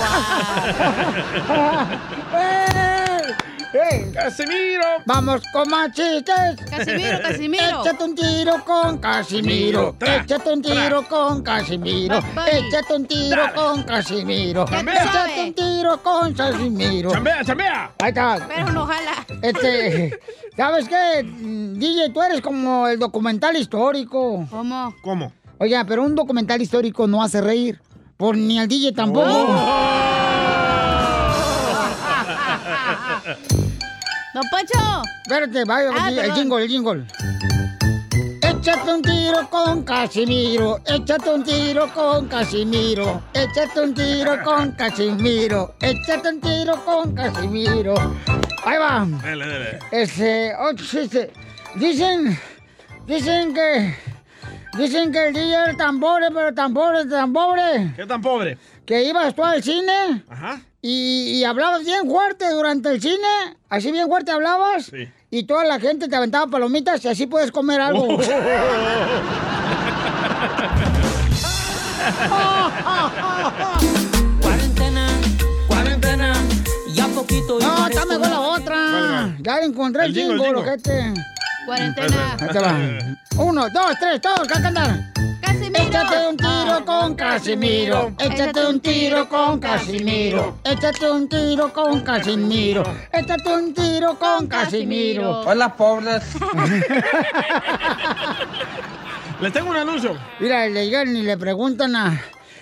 [4.12, 4.82] ¡Casimiro!
[5.06, 6.56] Vamos con más chistes.
[6.68, 7.82] Casimiro, Casimiro.
[7.82, 9.96] Échate un tiro con Casimiro.
[10.00, 12.18] Échate un tiro con Casimiro.
[12.50, 14.64] Échate un tiro con Casimiro.
[14.64, 17.10] Échate un tiro con Casimiro.
[17.12, 17.92] ¡Chambea, chambea!
[17.98, 18.46] Ahí está.
[18.48, 19.26] Pero no jala.
[19.42, 20.18] Este,
[20.56, 21.22] ¿sabes qué?
[21.24, 24.46] DJ, tú eres como el documental histórico.
[24.50, 24.94] ¿Cómo?
[25.02, 25.32] ¿Cómo?
[25.58, 27.80] Oiga, pero un documental histórico no hace reír.
[28.16, 29.26] Por ni al DJ tampoco.
[34.32, 35.02] ¡Don Poncho!
[35.26, 37.04] Espérate, vaya, Ah, el jingle, el jingle.
[38.42, 45.74] Échate un tiro con Casimiro, échate un tiro con Casimiro, échate un tiro con Casimiro,
[45.80, 47.94] échate un tiro con Casimiro.
[48.64, 49.06] Ahí va.
[49.22, 49.78] Dale, dale.
[49.90, 51.08] Este, oh, sí.
[51.76, 52.38] dicen,
[53.06, 53.96] dicen que,
[54.76, 57.92] dicen que el día era tan pobre, pero tan pobre, tan pobre.
[57.96, 58.58] ¿Qué tan pobre?
[58.90, 60.60] Que ibas tú al cine Ajá.
[60.82, 64.86] y, y hablabas bien fuerte durante el cine, así bien fuerte hablabas.
[64.86, 65.08] Sí.
[65.30, 68.08] Y toda la gente te aventaba palomitas y así puedes comer algo.
[74.40, 75.06] Cuarentena,
[75.68, 76.32] cuarentena,
[76.92, 79.36] ya poquito No, está mejor la otra.
[79.40, 81.14] Ya encontré el El jingle, jingle, el.
[81.66, 82.36] Cuarentena.
[82.40, 82.74] Ahí te va.
[83.44, 84.98] Uno, dos, tres, todos, que cantar.
[85.60, 85.76] Casimiro.
[85.78, 88.14] Échate un tiro con Casimiro.
[88.18, 90.58] Échate un tiro con Casimiro.
[90.64, 92.82] Échate un tiro con Casimiro.
[93.12, 95.40] Échate un tiro con Casimiro.
[95.42, 96.22] Hola, pobres.
[99.40, 100.16] Les tengo un anuncio.
[100.38, 102.20] Mira, le llegan y le preguntan a.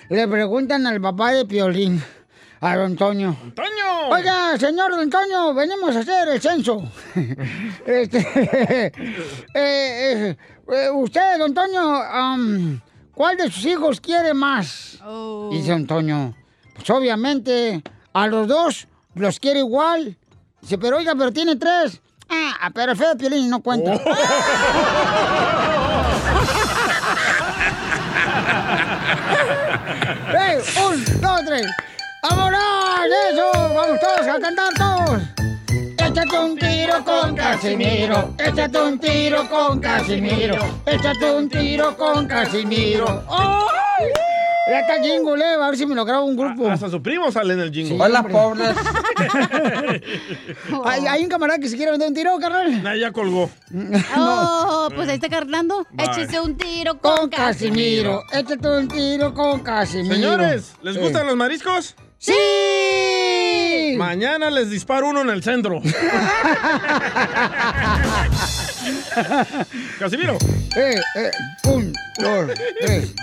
[0.09, 2.03] Le preguntan al papá de Piolín,
[2.61, 3.37] a don Toño.
[3.55, 4.09] ¡Toño!
[4.11, 6.83] Oiga, señor don Toño, venimos a hacer el censo.
[7.87, 8.93] este, eh,
[9.55, 10.37] eh,
[10.73, 12.81] eh, usted, don Toño, am,
[13.19, 14.97] ¿cuál de sus hijos quiere más?
[15.51, 16.35] Dice don Toño,
[16.75, 20.17] pues obviamente a los dos los quiere igual.
[20.61, 22.01] Dice, pero oiga, pero tiene tres.
[22.31, 23.95] Ah, pero el feo de Piolín no cuenta.
[30.39, 30.59] ¡Ey!
[30.87, 31.67] ¡Un, dos, tres!
[32.23, 32.61] ¡Vámonos!
[33.33, 33.51] ¡Eso!
[33.53, 35.48] ¡Vamos todos a cantar todos!
[36.19, 38.35] Échate un tiro con Casimiro.
[38.39, 40.57] Échate un tiro con Casimiro.
[40.85, 43.23] Échate un tiro con Casimiro.
[43.31, 44.09] ¡Ay!
[44.69, 46.69] Ya está el jingle, eh, a ver si me lo grabo un grupo.
[46.69, 48.05] Hasta su primo sale en el jingle.
[48.05, 48.75] Hola, pobres.
[50.85, 52.83] ¿Hay, hay un camarada que se quiere vender un tiro, carnal.
[52.83, 53.49] Nah, ya colgó.
[54.17, 55.87] Oh, pues ahí está carnando.
[55.93, 56.05] Bye.
[56.07, 58.25] Échese un tiro con, Con Casimiro.
[58.33, 60.15] Échate un tiro con Casimiro.
[60.17, 61.01] Señores, ¿les Sí.
[61.01, 61.95] gustan los mariscos?
[62.19, 62.33] ¡Sí!
[63.97, 65.81] Mañana les disparo uno en el centro.
[69.99, 70.37] Casimiro.
[70.77, 71.31] Eh, eh,
[71.65, 73.15] un, dos, tres.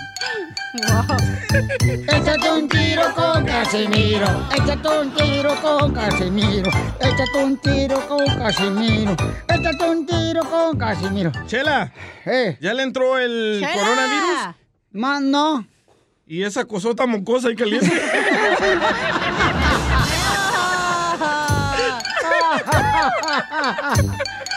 [2.08, 4.26] Échate un tiro con Casimiro.
[4.54, 6.70] Échate un tiro con Casimiro.
[7.00, 9.16] Échate un tiro con Casimiro.
[9.48, 11.32] Échate un tiro con Casimiro.
[11.46, 11.92] Chela,
[12.26, 12.58] Eh.
[12.60, 13.72] ¿ya le entró el Chela.
[13.72, 14.54] coronavirus?
[14.92, 15.66] Más no.
[16.26, 17.86] ¿Y esa cosota mocosa y caliente?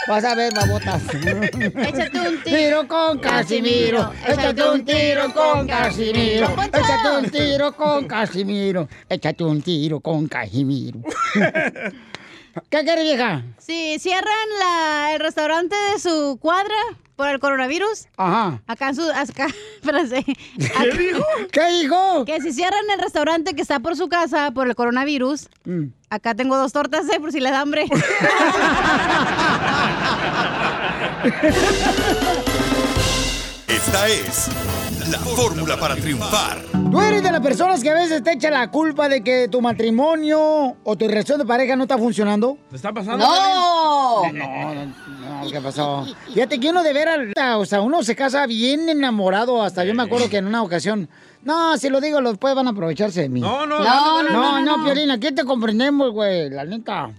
[0.08, 1.04] Vas a ver, babotas.
[1.14, 4.12] Échate un tiro con Casimiro.
[4.28, 6.48] Échate un tiro con Casimiro.
[6.74, 8.88] Échate un tiro con Casimiro.
[9.08, 11.02] Échate un tiro con Casimiro.
[12.70, 13.44] ¿Qué quiere, vieja?
[13.58, 16.76] Si cierran la, el restaurante de su cuadra
[17.16, 18.62] por el coronavirus, Ajá.
[18.68, 19.02] acá en su...
[19.12, 19.48] Acá,
[19.82, 20.24] espérate.
[20.26, 21.24] ¿Qué dijo?
[21.52, 22.26] ¿Qué dijo?
[22.26, 25.88] Que si cierran el restaurante que está por su casa por el coronavirus, Mm.
[26.10, 27.20] acá tengo dos tortas, ¿eh?
[27.20, 27.86] Por si le da hambre.
[33.68, 34.50] Esta es
[35.10, 36.60] la fórmula para triunfar.
[36.92, 39.62] Tú eres de las personas que a veces te echa la culpa de que tu
[39.62, 42.58] matrimonio o tu relación de pareja no está funcionando.
[42.70, 43.26] ¿Te está pasando?
[43.26, 44.32] ¡No!
[44.32, 46.06] No, no, no, ¿qué pasó?
[46.34, 47.20] Fíjate que uno de veras,
[47.58, 49.64] o sea, uno se casa bien enamorado.
[49.64, 51.10] Hasta yo me acuerdo que en una ocasión.
[51.44, 53.40] No, si lo digo, los después van a aprovecharse de mí.
[53.40, 54.86] No, no, no, no, dale, no, no.
[54.86, 57.12] Piolín, aquí te comprendemos, güey, la neta.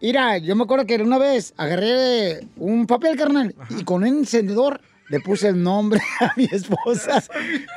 [0.00, 4.80] Mira, yo me acuerdo que una vez agarré un papel, carnal, y con un encendedor
[5.08, 7.22] le puse el nombre a mi esposa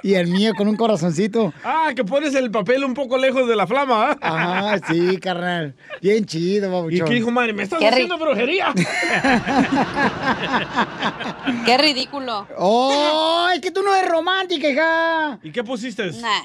[0.04, 1.54] y el mío con un corazoncito.
[1.64, 4.18] Ah, que pones el papel un poco lejos de la flama, ¿ah?
[4.22, 5.76] Ajá, sí, carnal.
[6.02, 7.08] Bien chido, ¿Y babuchón.
[7.08, 7.54] qué dijo, madre?
[7.54, 8.74] ¿Me estás Qué haciendo brujería?
[11.66, 12.48] Qué ridículo.
[12.58, 13.50] ¡Oh!
[13.54, 15.40] Es que tú no eres romántica, hija.
[15.44, 16.12] ¿Y qué pusiste?
[16.12, 16.42] Nah.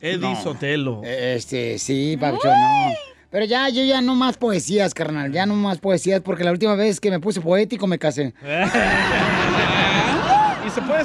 [0.00, 0.42] Eddie No.
[0.42, 1.02] Sotelo.
[1.04, 2.92] Este, sí, Pabuchón, no.
[3.30, 5.32] Pero ya, yo ya no más poesías, carnal.
[5.32, 8.34] Ya no más poesías, porque la última vez que me puse poético me casé.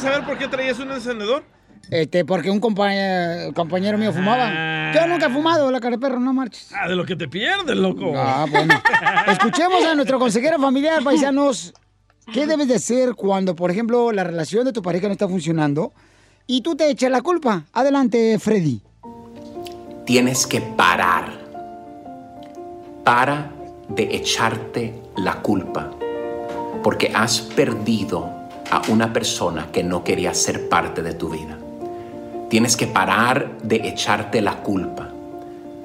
[0.02, 1.44] ¿Y se puede saber por qué traías un encendedor?
[1.92, 4.92] Este, porque un compañero, compañero mío fumaba.
[4.94, 6.72] Yo nunca he fumado, la cara de perro, no marches.
[6.76, 8.12] Ah, de lo que te pierdes, loco.
[8.16, 8.74] Ah, bueno.
[9.28, 11.74] Escuchemos a nuestro consejero familiar, paisanos.
[12.34, 15.94] ¿Qué debes de hacer cuando, por ejemplo, la relación de tu pareja no está funcionando
[16.48, 17.66] y tú te echas la culpa?
[17.72, 18.82] Adelante, Freddy.
[20.06, 21.40] Tienes que parar.
[23.04, 23.52] Para
[23.90, 25.92] de echarte la culpa.
[26.82, 28.41] Porque has perdido
[28.72, 31.58] a una persona que no quería ser parte de tu vida.
[32.50, 35.10] Tienes que parar de echarte la culpa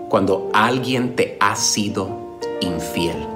[0.08, 3.26] cuando alguien te ha sido infiel.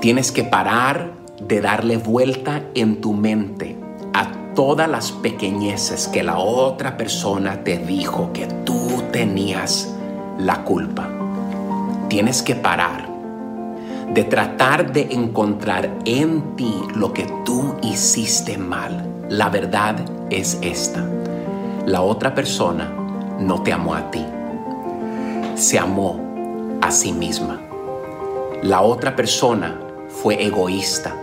[0.00, 3.76] Tienes que parar de darle vuelta en tu mente
[4.12, 9.94] a todas las pequeñeces que la otra persona te dijo que tú tenías
[10.38, 11.08] la culpa.
[12.08, 13.05] Tienes que parar
[14.12, 19.26] de tratar de encontrar en ti lo que tú hiciste mal.
[19.28, 19.96] La verdad
[20.30, 21.04] es esta.
[21.86, 22.92] La otra persona
[23.40, 24.24] no te amó a ti.
[25.56, 26.20] Se amó
[26.80, 27.60] a sí misma.
[28.62, 29.78] La otra persona
[30.08, 31.14] fue egoísta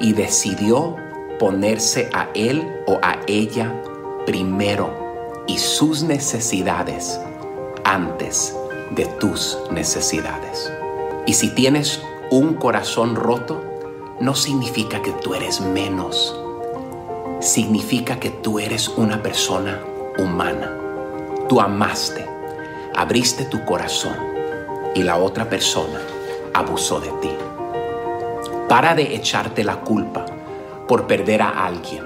[0.00, 0.96] y decidió
[1.38, 3.72] ponerse a él o a ella
[4.24, 7.20] primero y sus necesidades
[7.84, 8.56] antes
[8.90, 10.70] de tus necesidades.
[11.26, 12.00] Y si tienes
[12.30, 13.60] un corazón roto,
[14.20, 16.34] no significa que tú eres menos.
[17.40, 19.82] Significa que tú eres una persona
[20.18, 20.72] humana.
[21.48, 22.24] Tú amaste,
[22.94, 24.16] abriste tu corazón
[24.94, 26.00] y la otra persona
[26.54, 27.30] abusó de ti.
[28.68, 30.24] Para de echarte la culpa
[30.86, 32.04] por perder a alguien.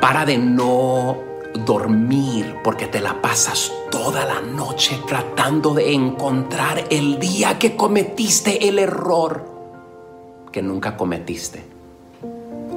[0.00, 1.25] Para de no
[1.58, 8.68] dormir porque te la pasas toda la noche tratando de encontrar el día que cometiste
[8.68, 9.56] el error
[10.52, 11.64] que nunca cometiste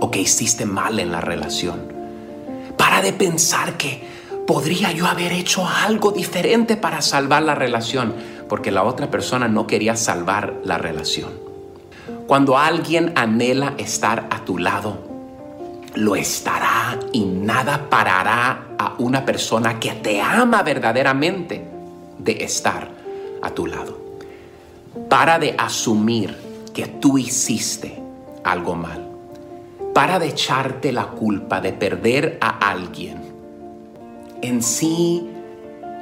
[0.01, 1.93] o que hiciste mal en la relación.
[2.77, 4.03] Para de pensar que
[4.45, 8.13] podría yo haber hecho algo diferente para salvar la relación
[8.49, 11.31] porque la otra persona no quería salvar la relación.
[12.27, 15.08] Cuando alguien anhela estar a tu lado,
[15.99, 21.65] lo estará y nada parará a una persona que te ama verdaderamente
[22.17, 22.89] de estar
[23.41, 23.97] a tu lado.
[25.09, 26.35] Para de asumir
[26.73, 28.01] que tú hiciste
[28.45, 29.07] algo mal.
[29.93, 33.17] Para de echarte la culpa de perder a alguien.
[34.41, 35.29] En sí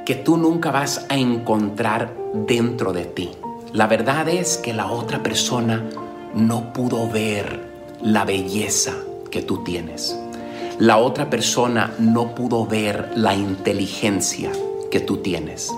[0.06, 2.14] que tú nunca vas a encontrar
[2.46, 3.30] dentro de ti.
[3.72, 5.84] La verdad es que la otra persona
[6.34, 7.68] no pudo ver
[8.00, 8.94] la belleza
[9.30, 10.18] que tú tienes.
[10.78, 14.52] La otra persona no pudo ver la inteligencia
[14.90, 15.72] que tú tienes.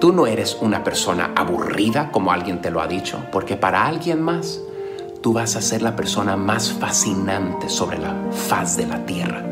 [0.00, 4.20] Tú no eres una persona aburrida como alguien te lo ha dicho, porque para alguien
[4.20, 4.60] más
[5.22, 9.42] tú vas a ser la persona más fascinante sobre la faz de la tierra.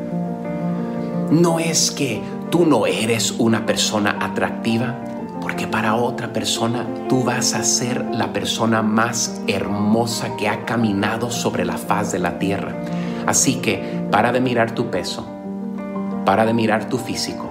[1.30, 2.20] No es que
[2.51, 4.95] tú no eres una persona atractiva,
[5.40, 11.30] porque para otra persona tú vas a ser la persona más hermosa que ha caminado
[11.30, 12.76] sobre la faz de la tierra.
[13.26, 15.26] Así que para de mirar tu peso,
[16.24, 17.50] para de mirar tu físico,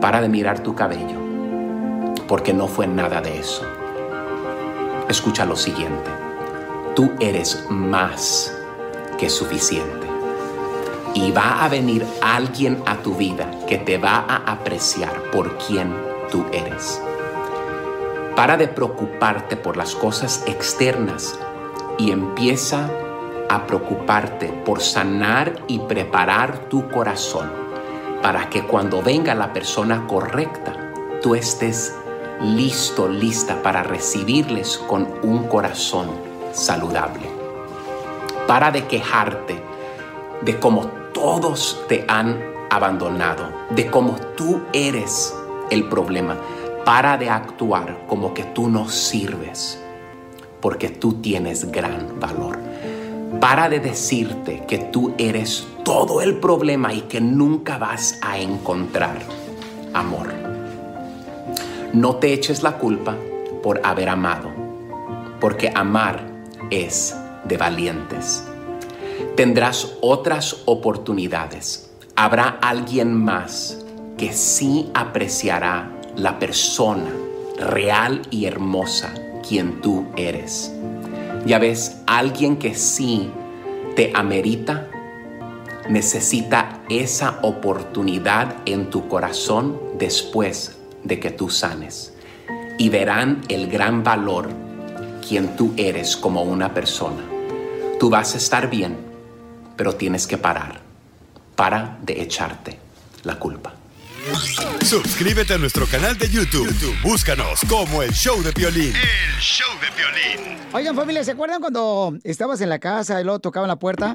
[0.00, 1.18] para de mirar tu cabello,
[2.26, 3.62] porque no fue nada de eso.
[5.08, 6.10] Escucha lo siguiente,
[6.94, 8.54] tú eres más
[9.18, 10.06] que suficiente.
[11.14, 15.92] Y va a venir alguien a tu vida que te va a apreciar por quien
[16.30, 17.02] tú eres.
[18.36, 21.36] Para de preocuparte por las cosas externas
[21.98, 22.88] y empieza
[23.48, 27.50] a preocuparte por sanar y preparar tu corazón
[28.22, 30.74] para que cuando venga la persona correcta,
[31.22, 31.94] tú estés
[32.40, 36.08] listo, lista para recibirles con un corazón
[36.52, 37.26] saludable.
[38.46, 39.62] Para de quejarte
[40.42, 42.40] de cómo todos te han
[42.70, 45.34] abandonado, de cómo tú eres
[45.70, 46.36] el problema.
[46.84, 49.82] Para de actuar como que tú no sirves,
[50.60, 52.58] porque tú tienes gran valor.
[53.40, 59.18] Para de decirte que tú eres todo el problema y que nunca vas a encontrar
[59.94, 60.32] amor.
[61.92, 63.16] No te eches la culpa
[63.62, 64.50] por haber amado,
[65.40, 66.20] porque amar
[66.70, 67.14] es
[67.44, 68.44] de valientes.
[69.36, 71.90] Tendrás otras oportunidades.
[72.16, 73.84] Habrá alguien más
[74.16, 77.10] que sí apreciará la persona
[77.58, 79.14] real y hermosa
[79.46, 80.72] quien tú eres.
[81.48, 83.30] Ya ves, alguien que sí
[83.96, 84.86] te amerita,
[85.88, 92.12] necesita esa oportunidad en tu corazón después de que tú sanes.
[92.76, 94.50] Y verán el gran valor
[95.26, 97.24] quien tú eres como una persona.
[97.98, 98.98] Tú vas a estar bien,
[99.74, 100.82] pero tienes que parar.
[101.56, 102.78] Para de echarte
[103.22, 103.77] la culpa.
[104.84, 106.66] Suscríbete a nuestro canal de YouTube.
[106.66, 108.92] YouTube, Búscanos como el show de violín.
[108.94, 110.58] El show de violín.
[110.72, 114.14] Oigan, familia, ¿se acuerdan cuando estabas en la casa y luego tocaban la puerta?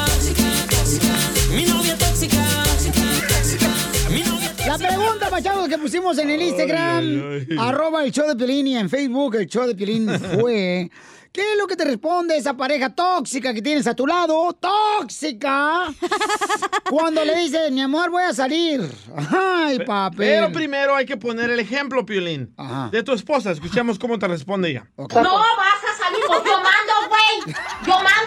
[4.81, 7.57] Pregunta, pachados, que pusimos en el Instagram, Ay, ay, ay.
[7.59, 10.09] arroba el show de Piolín y en Facebook el show de Piolín
[10.39, 10.89] fue...
[11.33, 14.51] ¿Qué es lo que te responde esa pareja tóxica que tienes a tu lado?
[14.51, 15.85] ¡Tóxica!
[16.89, 18.81] Cuando le dices, mi amor, voy a salir.
[19.31, 20.17] Ay, papi.
[20.17, 22.53] Pero primero hay que poner el ejemplo, Piolín,
[22.91, 23.51] de tu esposa.
[23.51, 24.85] Escuchemos cómo te responde ella.
[24.97, 27.55] No vas a salir, pues yo mando, güey.
[27.87, 28.20] Yo mando.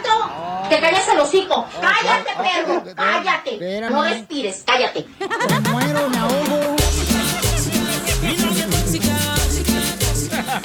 [0.74, 1.66] Te calles el hocico.
[1.80, 2.84] Cállate, perro.
[2.96, 3.80] Cállate.
[3.90, 5.06] No respires, cállate.
[5.20, 6.76] Me muero, me ahogo.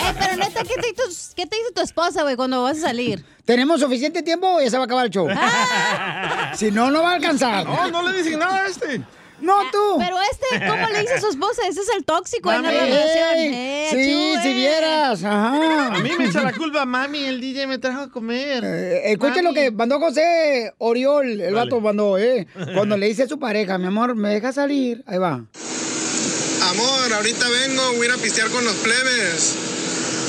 [0.02, 2.82] Eh, pero neta, ¿qué te, dice- qué te dice tu esposa, güey, cuando vas a
[2.82, 3.24] salir?
[3.46, 5.28] ¿Tenemos suficiente tiempo o ya se va a acabar el show?
[6.56, 7.66] Si no, no va a alcanzar.
[7.66, 9.02] No, no le dicen nada a este.
[9.42, 9.98] No, tú.
[10.00, 11.62] Pero este, ¿cómo le dice a su esposa?
[11.68, 12.80] Ese es el tóxico en la Mami.
[12.80, 13.54] relación.
[13.54, 15.24] Eh, sí, si vieras.
[15.24, 15.88] Ajá.
[15.96, 18.64] A mí me echa la culpa, mami, el DJ me trajo a comer.
[18.66, 22.48] Eh, escuchen lo que mandó José Oriol, el vato mandó, ¿eh?
[22.76, 25.04] Cuando le dice a su pareja, mi amor, ¿me deja salir?
[25.08, 25.34] Ahí va.
[26.72, 29.56] Amor, ahorita vengo, voy a ir a pistear con los plebes.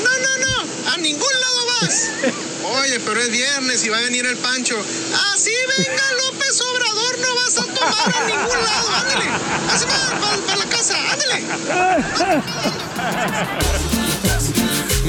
[0.04, 2.10] No, no, no, a ningún lado vas.
[2.72, 4.78] Oye, pero es viernes y va a venir el Pancho.
[5.32, 8.88] Así venga López Obrador, no vas a tomar a ningún lado.
[8.96, 9.24] Ándale,
[9.72, 11.42] así va, para la casa, ándale.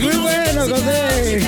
[0.02, 1.48] Muy bueno, José.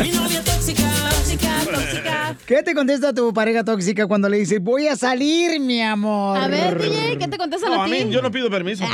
[0.00, 0.90] Mi novia tóxica.
[1.10, 2.36] Tóxica, tóxica.
[2.46, 6.38] ¿Qué te contesta tu pareja tóxica cuando le dice, voy a salir, mi amor?
[6.38, 8.84] A ver, DJ, ¿qué te contestan No, a a mí yo no pido permiso.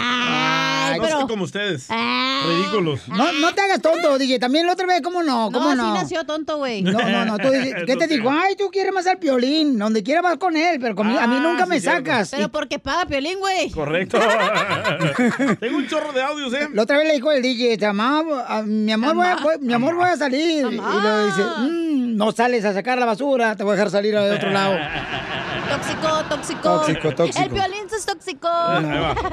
[0.93, 1.87] Ay, no pero- como ustedes.
[1.91, 2.43] Ah.
[2.47, 3.07] Ridículos.
[3.09, 4.39] No, no te hagas tonto, DJ.
[4.39, 5.51] También la otra vez, ¿cómo no?
[5.53, 5.93] ¿Cómo No, no?
[5.95, 6.83] así nació tonto, güey.
[6.83, 7.39] No, no, no.
[7.39, 8.31] Tú dices, ¿Qué te dijo?
[8.31, 9.79] Ay, tú quieres más al piolín.
[9.79, 11.99] Donde quiera vas con él, pero conmigo- a mí Ah, nunca sí, me cierto.
[12.11, 12.31] sacas.
[12.31, 13.71] Pero porque paga Piolín, güey.
[13.71, 14.19] Correcto.
[15.61, 16.69] Tengo un chorro de audios, ¿eh?
[16.73, 19.59] La otra vez le dijo el DJ, te amaba, a- mi amor, voy a, voy-
[19.61, 20.67] mi amor, voy a salir.
[20.71, 24.17] Y luego dice, "Mm, no sales a sacar la basura, te voy a dejar salir
[24.17, 24.75] a otro lado.
[25.81, 26.63] Tóxico, tóxico.
[26.63, 27.43] Tóxico, tóxico.
[27.45, 28.49] El Piolín es tóxico.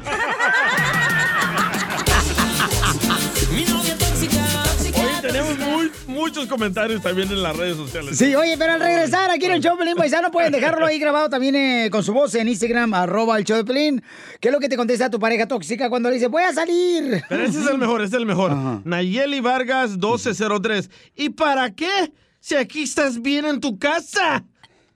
[6.08, 8.18] Muchos comentarios también en las redes sociales.
[8.18, 11.00] Sí, oye, pero al regresar aquí en el show de Pelín Paisano pueden dejarlo ahí
[11.00, 14.04] grabado también eh, con su voz en Instagram, arroba el show de Pelín.
[14.42, 17.24] ¿Qué es lo que te contesta tu pareja tóxica cuando le dice voy a salir?
[17.30, 18.52] Pero ese es el mejor, ese es el mejor.
[18.84, 20.90] Nayeli Vargas 1203.
[21.16, 22.12] ¿Y para qué?
[22.42, 24.44] Si aquí estás bien en tu casa.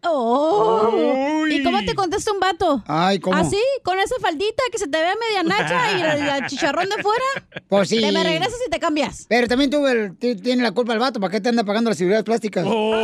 [0.04, 1.42] Oh.
[1.44, 1.56] Uy.
[1.56, 2.84] ¿Y cómo te contesta un vato?
[2.88, 3.36] Ay, ¿cómo?
[3.38, 3.60] ¿Así?
[3.84, 7.24] ¿Con esa faldita que se te vea media nacha y la, la chicharrón de fuera?
[7.68, 8.00] Pues sí.
[8.00, 9.26] Te me regresas y te cambias.
[9.28, 11.90] Pero también tú el- ti- tienes la culpa el vato, ¿para qué te anda pagando
[11.90, 12.66] las seguridades plásticas?
[12.68, 12.96] Oh.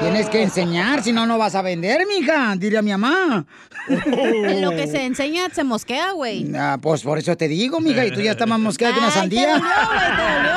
[0.00, 3.46] Tienes que enseñar, si no, no vas a vender, mija, diría mi mamá.
[3.88, 6.50] En lo que se enseña se mosquea, güey.
[6.54, 9.08] Ah, pues por eso te digo, mija, y tú ya estás más mosqueada que una
[9.08, 9.48] Ay, te sandía.
[9.54, 10.52] dolió, güey, te dolió.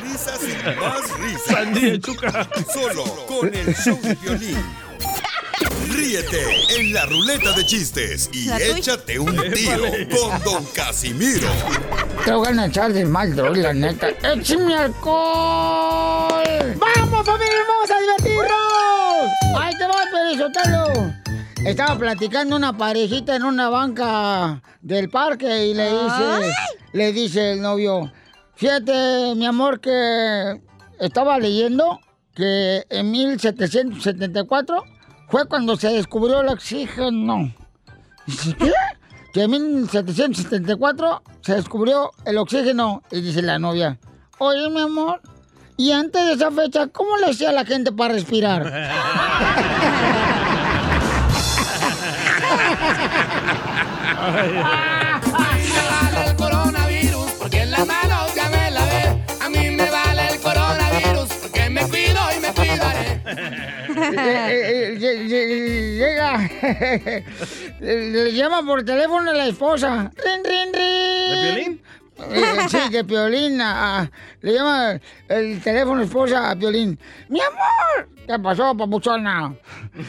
[0.80, 1.42] Más risas.
[1.46, 2.48] Sandía chuca.
[2.72, 4.64] Solo con el show de violín.
[5.90, 6.42] Ríete
[6.78, 11.48] en la ruleta de chistes y échate un tiro con Don Casimiro.
[12.24, 14.08] Te voy a echar de mal, droga, la neta.
[14.08, 16.42] ¡Échame alcohol!
[16.76, 19.30] ¡Vamos, familia hermosa, a divertirnos!
[19.58, 21.14] ¡Ahí te va, Pelizotelo!
[21.64, 26.54] Estaba platicando una parejita en una banca del parque y le dice,
[26.92, 28.12] le dice el novio,
[28.56, 30.60] fíjate, mi amor, que
[30.98, 32.00] estaba leyendo
[32.34, 34.84] que en 1774
[35.28, 37.54] fue cuando se descubrió el oxígeno.
[38.26, 38.72] Dice, ¿qué?
[39.32, 43.02] Que en 1774 se descubrió el oxígeno.
[43.10, 43.98] Y dice la novia,
[44.38, 45.20] oye, mi amor,
[45.76, 48.72] y antes de esa fecha, ¿cómo le hacía la gente para respirar?
[65.98, 66.50] Llega,
[67.80, 70.10] le llama por teléfono a la esposa.
[70.24, 71.30] ¡Rin, rin, rin!
[71.30, 71.80] ¿De Piolín?
[72.68, 73.60] sí, de Piolín.
[73.60, 76.98] a- le llama el teléfono esposa a Piolín.
[77.28, 78.08] ¡Mi amor!
[78.26, 79.54] ¿Qué pasó, papuchona?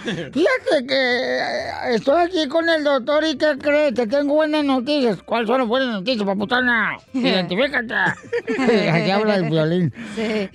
[0.06, 0.96] Fíjate que
[1.40, 3.94] eh, estoy aquí con el doctor y ¿qué crees?
[3.94, 5.22] Te tengo buenas noticias.
[5.24, 6.98] ¿Cuáles son las buenas noticias, papuchona?
[7.14, 7.94] Identifícate.
[8.90, 9.94] Aquí habla el violín.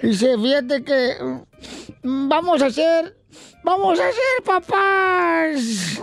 [0.03, 1.17] Dice, fíjate que
[2.03, 3.15] mm, vamos a hacer,
[3.63, 5.97] vamos a ser papás.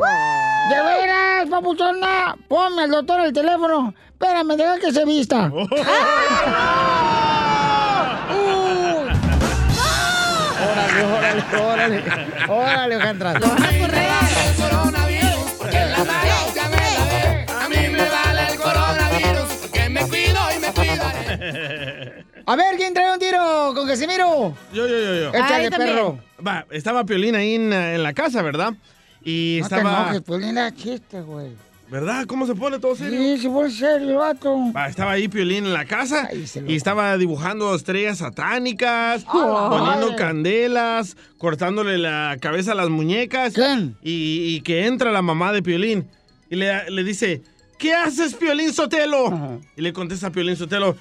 [0.69, 2.35] De veras, papuchona.
[2.47, 3.93] Ponme al doctor el teléfono.
[4.11, 5.51] Espérame, deja que se vista.
[10.59, 12.03] Órale, órale, órale.
[12.49, 13.31] Órale, Alejandra.
[13.33, 13.39] El
[14.55, 17.45] coronavirus porque en las manos ya me lavé.
[17.47, 22.25] A mí me vale el coronavirus porque me cuido y me cuidaré.
[22.45, 23.06] A ver, ¿quién trae
[23.87, 24.55] con Casimiro?
[24.73, 25.29] Yo, yo, yo, yo.
[25.29, 26.19] Échale, perro.
[26.45, 28.73] Va, estaba Piolín ahí en, en la casa, ¿verdad?
[29.23, 30.01] Y No estaba...
[30.03, 31.51] enojes, pues linda chiste, güey.
[31.89, 32.25] ¿Verdad?
[32.25, 33.17] ¿Cómo se pone todo serio?
[33.17, 34.57] Sí, se pone serio, vato.
[34.75, 40.15] Va, estaba ahí Piolín en la casa y estaba dibujando estrellas satánicas, Ah, poniendo vale.
[40.17, 43.53] candelas, cortándole la cabeza a las muñecas.
[44.01, 46.09] Y, y que entra la mamá de Piolín
[46.49, 47.41] y le, le dice,
[47.79, 49.61] ¿qué haces, Piolín Sotelo?
[49.77, 50.97] Y le contesta Piolín Sotelo,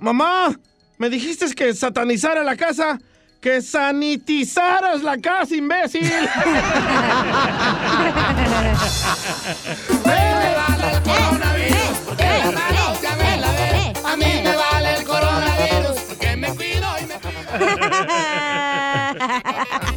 [0.00, 0.58] mamá,
[0.98, 2.98] me dijiste que satanizara la casa.
[3.40, 6.10] Que sanitizaras la casa, imbécil.
[14.04, 17.14] A mí me vale el coronavirus porque me cuido y me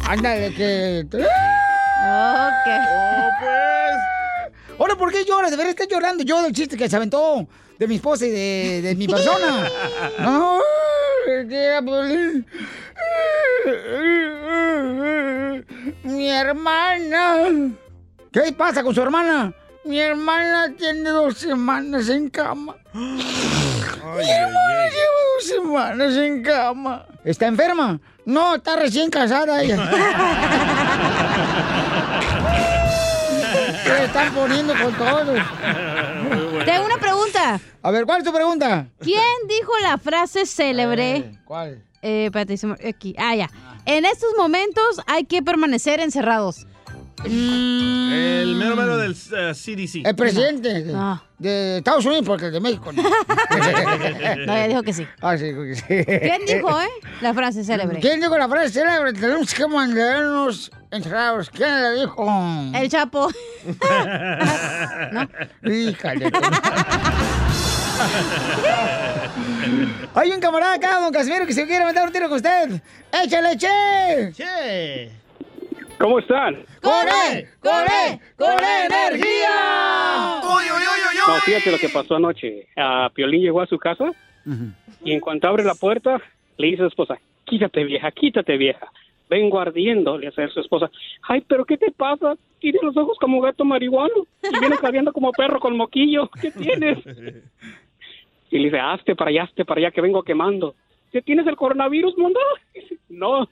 [0.06, 1.04] Ándale, que.
[1.10, 1.22] Ok.
[2.04, 2.50] Oh,
[3.40, 3.96] pues.
[4.78, 5.50] Ahora, ¿por qué lloras?
[5.50, 6.22] De verdad estás llorando.
[6.22, 7.48] Yo del chiste que se aventó
[7.82, 9.68] de mi esposa y de, de mi persona.
[10.20, 10.60] No.
[16.04, 17.72] Mi hermana.
[18.30, 19.52] ¿Qué pasa con su hermana?
[19.84, 22.76] Mi hermana tiene dos semanas en cama.
[22.94, 27.04] Mi hermana lleva dos semanas en cama.
[27.24, 27.98] ¿Está enferma?
[28.24, 29.76] No, está recién casada ella.
[33.84, 35.40] Se están poniendo con todos.
[37.58, 37.78] Pregunta.
[37.82, 38.86] A ver, ¿cuál es tu pregunta?
[39.00, 41.38] ¿Quién dijo la frase célebre?
[41.44, 41.82] ¿Cuál?
[42.02, 42.56] Eh, espérate,
[42.88, 43.14] aquí.
[43.18, 43.50] Ah, ya.
[43.86, 46.66] En estos momentos hay que permanecer encerrados.
[47.24, 50.06] El mero mero del eh, CDC.
[50.06, 50.96] El presidente de,
[51.38, 53.02] de Estados Unidos, porque el de México no.
[54.46, 55.06] No, ya dijo que sí.
[55.20, 55.84] Ah, sí, dijo que sí.
[55.86, 56.88] ¿Quién dijo, eh?
[57.20, 58.00] La frase célebre.
[58.00, 59.12] ¿Quién dijo la frase célebre?
[59.12, 61.50] Tenemos que mantenernos encerrados.
[61.50, 62.26] ¿Quién la dijo?
[62.74, 63.28] El Chapo.
[65.12, 65.28] ¿No?
[65.70, 66.30] Híjale.
[70.14, 72.80] Hay un camarada acá, don Casimiro, que se quiere meter un tiro con usted.
[73.12, 74.32] ¡Échale, che!
[74.34, 75.21] ¡Che!
[76.02, 76.64] ¿Cómo están?
[76.82, 77.48] ¡Con él!
[77.60, 80.40] ¡Con energía!
[80.42, 82.66] ¡Uy, uy, uy, No, fíjate lo que pasó anoche.
[82.76, 84.10] A Piolín llegó a su casa
[85.04, 86.20] y en cuanto abre la puerta,
[86.58, 88.90] le dice a su esposa, quítate vieja, quítate vieja.
[89.30, 90.90] Vengo ardiendo, le hace a su esposa.
[91.22, 92.34] Ay, pero ¿qué te pasa?
[92.58, 96.28] Tienes los ojos como gato marihuano y vienes ardiendo como perro con moquillo.
[96.40, 96.98] ¿Qué tienes?
[98.50, 100.74] Y le dice, hazte para allá, hazte para allá, que vengo quemando.
[101.12, 102.40] ¿Qué tienes el coronavirus, mundo?
[103.08, 103.48] No.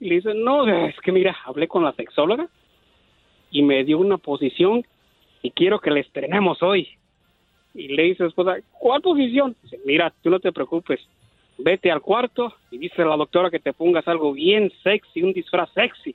[0.00, 2.48] Y le dice, no, es que mira, hablé con la sexóloga
[3.50, 4.84] y me dio una posición
[5.42, 6.88] y quiero que la estrenemos hoy.
[7.74, 9.54] Y le dice a esposa, ¿cuál posición?
[9.62, 11.00] Dice, mira, tú no te preocupes,
[11.58, 15.32] vete al cuarto y dice a la doctora que te pongas algo bien sexy, un
[15.32, 16.14] disfraz sexy.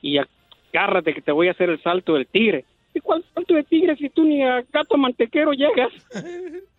[0.00, 2.64] Y agárrate que te voy a hacer el salto del tigre.
[2.94, 5.92] ¿Y cuál salto de tigre si tú ni a gato mantequero llegas?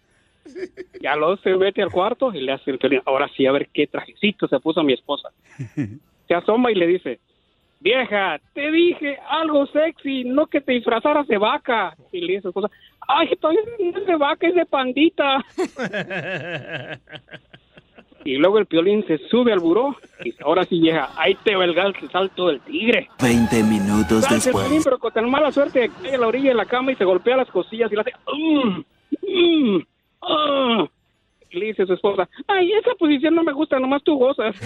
[1.01, 3.01] Ya lo se mete al cuarto y le hace el violín.
[3.05, 5.29] Ahora sí, a ver qué trajecito se puso a mi esposa.
[6.27, 7.19] Se asoma y le dice,
[7.79, 11.95] vieja, te dije algo sexy, no que te disfrazaras de vaca.
[12.11, 12.71] Y le dice a su esposa,
[13.07, 15.45] ay, todavía no es de vaca, es de pandita.
[18.25, 21.55] Y luego el piolín se sube al buró y dice, ahora sí vieja, ahí te
[21.55, 21.75] va el
[22.11, 23.07] salto del tigre.
[23.21, 24.83] 20 minutos piolín, después.
[24.83, 27.05] pero con tan mala suerte que cae a la orilla de la cama y se
[27.05, 28.79] golpea las costillas y le hace, "Mm,
[29.21, 29.85] mm,
[30.27, 30.85] ah".
[31.51, 34.55] Y le dice a su esposa, ay, esa posición no me gusta, nomás tú gozas.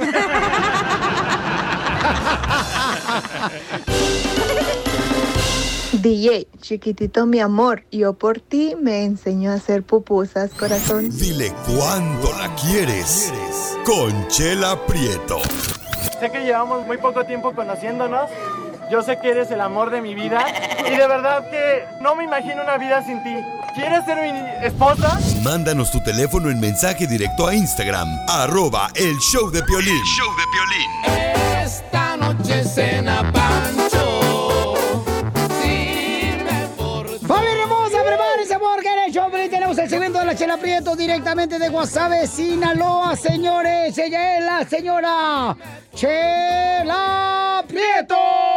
[6.02, 11.10] DJ, chiquitito mi amor, yo por ti me enseñó a hacer pupusas, corazón.
[11.10, 13.34] Dile cuándo la quieres.
[13.86, 15.40] Conchela Prieto.
[16.20, 18.30] Sé que llevamos muy poco tiempo conociéndonos.
[18.90, 20.46] Yo sé que eres el amor de mi vida.
[20.80, 23.36] Y de verdad que no me imagino una vida sin ti.
[23.76, 25.20] ¿Quieres ser mi esposa?
[25.44, 28.08] Mándanos tu teléfono en mensaje directo a Instagram.
[28.28, 30.04] Arroba el show de Piolín.
[30.06, 34.74] show de Esta noche cena Pancho.
[37.28, 40.58] ¡Familia hermosa, prepárense porque en el show de Piolín tenemos el segmento de la Chela
[40.58, 43.96] Prieto directamente de Guasave, Sinaloa, señores.
[44.00, 45.56] Ella es la señora
[45.94, 48.49] Chela Prieto.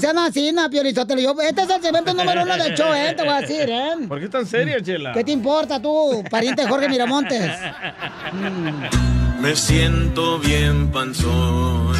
[0.00, 1.20] No sean así, na, Piolizotelo.
[1.20, 3.12] Yo, este es el segmento número uno del show, ¿eh?
[3.14, 3.92] Te voy a decir, ¿eh?
[4.08, 5.12] ¿Por qué tan seria, Chela?
[5.12, 7.50] ¿Qué te importa tú, pariente de Jorge Miramontes?
[9.40, 11.90] Me siento bien panzón,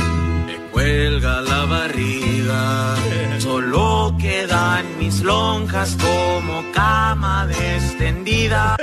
[0.46, 2.94] me cuelga la barriga.
[3.38, 8.78] Solo quedan mis lonjas como cama extendida.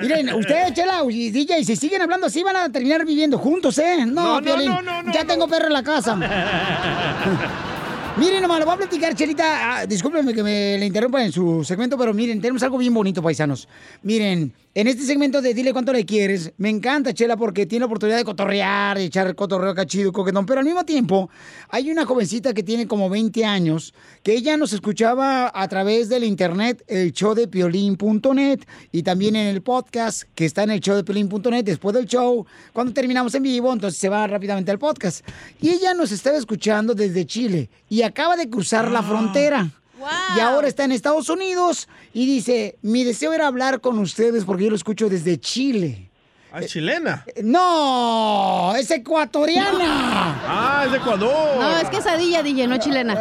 [0.00, 4.06] Miren, ustedes, Chela y DJ, si siguen hablando así, van a terminar viviendo juntos, ¿eh?
[4.06, 6.16] No, No, no, no, no, ya tengo perro en la casa.
[8.18, 9.44] Miren, nomás, lo voy a platicar, Chelita.
[9.80, 13.22] Ah, discúlpenme que me le interrumpa en su segmento, pero miren, tenemos algo bien bonito,
[13.22, 13.66] paisanos.
[14.02, 17.86] Miren, en este segmento de Dile Cuánto Le Quieres, me encanta, Chela, porque tiene la
[17.86, 21.28] oportunidad de cotorrear, de echar cotorreo cachido, coquetón, pero al mismo tiempo
[21.68, 23.92] hay una jovencita que tiene como 20 años,
[24.22, 28.60] que ella nos escuchaba a través del internet, el show de piolín.net,
[28.92, 32.46] y también en el podcast que está en el show de piolín.net después del show,
[32.72, 35.26] cuando terminamos en vivo, entonces se va rápidamente al podcast.
[35.60, 39.70] Y ella nos estaba escuchando desde Chile y acaba de cruzar la frontera.
[40.36, 44.64] Y ahora está en Estados Unidos y dice, mi deseo era hablar con ustedes porque
[44.64, 46.08] yo lo escucho desde Chile.
[46.54, 47.24] Ah, chilena.
[47.42, 50.38] No, es ecuatoriana.
[50.54, 51.58] Ah, es de Ecuador.
[51.58, 53.16] No, es quesadilla, DJ, no chilena.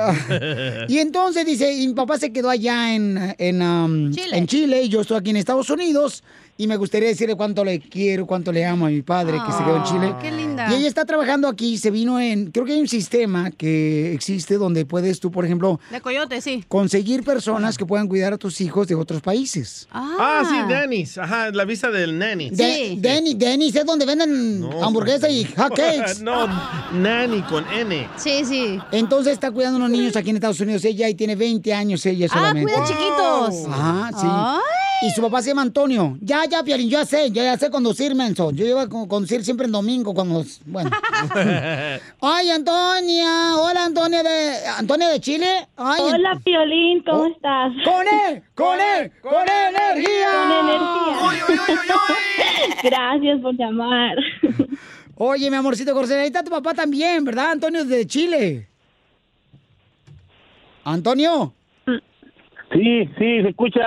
[0.89, 4.37] Y entonces dice, y mi papá se quedó allá en, en, um, Chile.
[4.37, 6.23] en Chile y yo estoy aquí en Estados Unidos
[6.63, 9.63] y me gustaría decirle cuánto le quiero, cuánto le amo a mi padre que se
[9.63, 10.11] quedó en Chile.
[10.13, 10.67] Ah, qué linda.
[10.71, 14.55] Y ella está trabajando aquí, se vino en, creo que hay un sistema que existe
[14.57, 16.63] donde puedes tú, por ejemplo, De coyote, sí.
[16.67, 19.87] conseguir personas que puedan cuidar a tus hijos de otros países.
[19.91, 21.17] Ah, sí, Dennis.
[21.17, 22.49] Ajá, la visa del nanny.
[22.51, 26.19] De, Denny, Denny's es donde venden hamburguesas y hot cakes.
[26.23, 26.47] no,
[26.93, 28.07] nanny con N.
[28.17, 28.79] Sí, sí.
[28.91, 32.27] Entonces está cuidando unos niños aquí en Estados Unidos ella y tiene 20 años ella
[32.29, 32.71] Ah, solamente.
[32.71, 33.65] cuida chiquitos.
[33.67, 34.27] Ajá, sí.
[34.29, 34.80] Ay.
[35.03, 36.17] Y su papá se llama Antonio.
[36.21, 38.51] Ya, ya, Piolín, yo ya sé, yo ya sé conducir, menso.
[38.51, 40.43] Yo iba a con- conducir siempre en domingo cuando...
[40.65, 40.91] Bueno.
[42.21, 43.55] Ay, Antonia.
[43.57, 44.67] Hola, Antonia de...
[44.77, 45.67] Antonia de Chile.
[45.75, 47.71] Ay, Hola, Piolín, ¿cómo estás?
[47.83, 48.43] ¡Con él!
[48.53, 49.11] ¡Con él!
[49.21, 50.27] ¡Con energía!
[50.39, 51.97] Con energía.
[52.83, 54.15] Gracias por llamar.
[55.15, 57.51] Oye, mi amorcito Corsera, ahí está tu papá también, ¿verdad?
[57.51, 58.67] Antonio de Chile.
[60.83, 61.53] Antonio.
[62.71, 63.81] Sí, sí, se escucha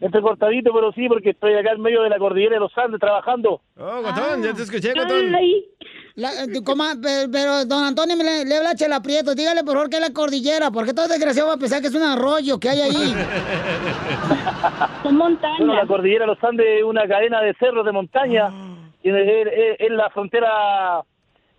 [0.00, 3.60] entrecortadito, pero sí, porque estoy acá en medio de la cordillera de los Andes trabajando.
[3.78, 5.32] Oh, Guatón, ya te escuché, Guatón.
[6.16, 9.34] La- eh, coma- pe- pero, don Antonio me le, le habla a Chela Prieto.
[9.34, 11.94] Dígale por favor que es la cordillera, porque todo desgraciado va a pensar que es
[11.94, 13.14] un arroyo que hay ahí.
[15.02, 15.58] Son montañas.
[15.58, 18.48] Bueno, la cordillera de los Andes es una cadena de cerros de montaña.
[19.02, 21.02] y Es, es- es la frontera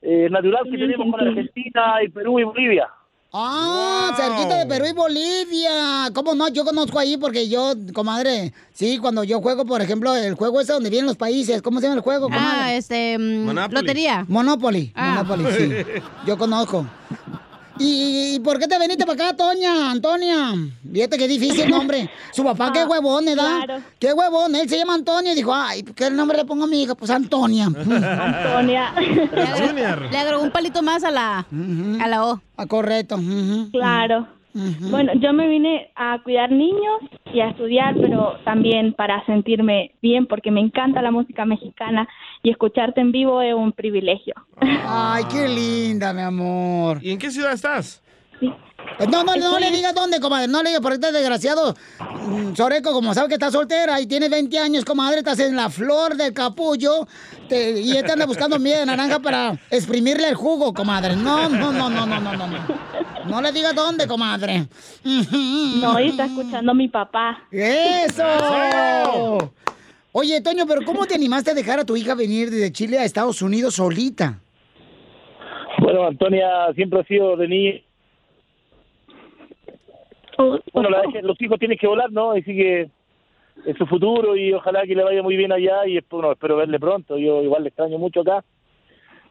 [0.02, 2.88] eh, natural que tenemos con Argentina y Perú y Bolivia.
[3.34, 6.10] Ah, cerquita de Perú y Bolivia.
[6.14, 6.48] ¿Cómo no?
[6.48, 10.74] Yo conozco ahí porque yo, comadre, sí, cuando yo juego, por ejemplo, el juego ese
[10.74, 11.62] donde vienen los países.
[11.62, 12.46] ¿Cómo se llama el juego, comadre?
[12.50, 13.18] Ah, este.
[13.18, 13.82] mm, Monopoly.
[13.82, 14.26] Lotería.
[14.28, 14.92] Monopoly.
[14.96, 15.24] Ah.
[15.24, 16.02] Monopoly, sí.
[16.26, 16.86] Yo conozco.
[17.80, 20.54] ¿Y, y por qué te viniste para acá, Toña, Antonia?
[20.92, 22.10] Fíjate qué difícil nombre.
[22.32, 23.64] Su papá, qué huevón, ¿verdad?
[23.66, 23.84] claro.
[24.00, 24.56] Qué huevón.
[24.56, 26.96] Él se llama Antonio y dijo, ay, ¿qué nombre le pongo a mi hija?
[26.96, 27.66] Pues Antonia.
[27.76, 28.94] Antonia.
[30.12, 31.46] Le agregó un palito más a la,
[32.00, 32.42] a la O.
[32.56, 33.20] Ah, correcto.
[33.72, 34.28] Claro.
[34.90, 37.02] Bueno, yo me vine a cuidar niños
[37.34, 42.08] y a estudiar, pero también para sentirme bien, porque me encanta la música mexicana
[42.44, 44.34] y escucharte en vivo es un privilegio.
[44.60, 47.00] Ay, qué linda, mi amor.
[47.02, 48.02] ¿Y en qué ciudad estás?
[48.40, 48.54] Sí.
[49.12, 50.48] No, no, no le digas dónde, comadre.
[50.48, 54.30] No le digas, porque este desgraciado mm, Soreco, como sabe que está soltera y tiene
[54.30, 57.08] 20 años, comadre, estás en la flor del capullo
[57.50, 61.16] te- y este anda buscando miel de naranja para exprimirle el jugo, comadre.
[61.16, 62.48] No, no, no, no, no, no, no.
[62.48, 62.58] No,
[63.28, 64.68] no le digas dónde, comadre.
[65.04, 67.44] No, y está escuchando a mi papá.
[67.52, 69.52] ¡Eso!
[70.12, 73.04] Oye, Toño, pero ¿cómo te animaste a dejar a tu hija venir desde Chile a
[73.04, 74.40] Estados Unidos solita?
[75.80, 77.72] Bueno, Antonia siempre ha sido de niña.
[80.38, 82.32] Bueno, la los hijos tienen que volar, ¿no?
[82.32, 82.90] Así que
[83.66, 86.80] es su futuro y ojalá que le vaya muy bien allá y bueno, espero verle
[86.80, 87.18] pronto.
[87.18, 88.44] Yo igual le extraño mucho acá.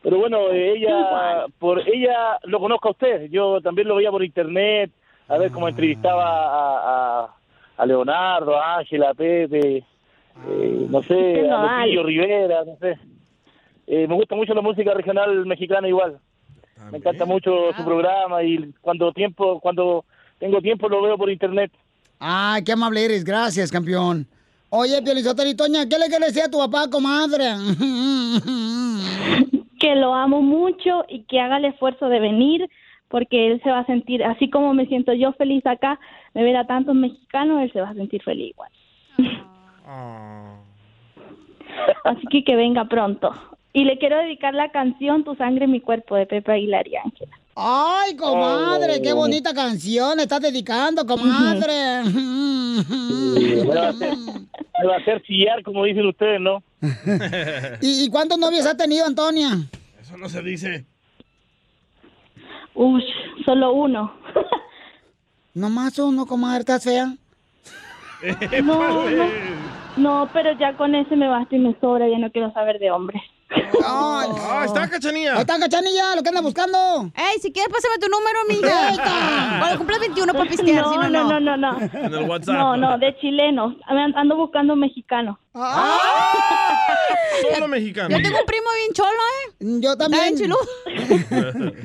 [0.02, 3.30] Pero bueno, eh, ella, por ella lo conozco a usted.
[3.30, 4.90] Yo también lo veía por internet,
[5.28, 7.36] a ver cómo entrevistaba a, a,
[7.76, 9.78] a Leonardo, a Ángela, a Pepe,
[10.48, 11.92] eh, no sé, a hay.
[11.92, 12.98] Lupillo Rivera, no sé.
[13.86, 16.18] Eh, me gusta mucho la música regional mexicana igual.
[16.90, 20.04] Me encanta mucho su programa y cuando tiempo, cuando
[20.38, 21.72] tengo tiempo lo veo por internet.
[22.18, 23.24] Ay, qué amable eres.
[23.24, 24.26] Gracias, campeón.
[24.70, 27.44] Oye, Pielizotero y Toña, ¿qué le quieres decir a tu papá, comadre?
[29.78, 32.66] Que lo amo mucho y que haga el esfuerzo de venir
[33.08, 36.00] porque él se va a sentir, así como me siento yo feliz acá,
[36.32, 38.70] me ver a tantos mexicanos, él se va a sentir feliz igual.
[42.04, 43.32] Así que que venga pronto.
[43.72, 47.38] Y le quiero dedicar la canción Tu sangre, mi cuerpo de Pepe Aguilar y Ángela.
[47.56, 49.16] Ay, comadre, qué Oh.
[49.16, 52.02] bonita canción estás dedicando, comadre.
[52.04, 54.14] Me va, a hacer,
[54.78, 56.62] me va a hacer chillar, como dicen ustedes, ¿no?
[57.80, 59.48] ¿Y, y cuántos novios ha tenido, Antonia?
[60.00, 60.84] Eso no se dice.
[62.74, 63.02] Uy,
[63.46, 64.12] solo uno.
[65.54, 67.14] Nomás uno, comadre, ¿estás fea?
[68.62, 69.26] No, no,
[69.96, 72.90] no, pero ya con ese me basta y me sobra, ya no quiero saber de
[72.90, 73.22] hombres.
[73.84, 75.40] Ah, está Cachanilla.
[75.40, 77.10] Está Cachanilla, lo que anda buscando.
[77.14, 79.58] Ey, si quieres, pásame tu número, amiga.
[79.60, 81.40] Cuando cumplas 21 para pistear, no, si no, no, no.
[81.40, 81.78] no, no.
[81.80, 82.54] En el WhatsApp.
[82.56, 83.74] No, no, de chilenos.
[83.86, 85.38] An- Ando buscando mexicano.
[87.54, 88.08] Solo mexicano.
[88.10, 89.80] Yo tengo un primo bien cholo, ¿eh?
[89.80, 90.36] Yo también.
[90.36, 90.56] chilo.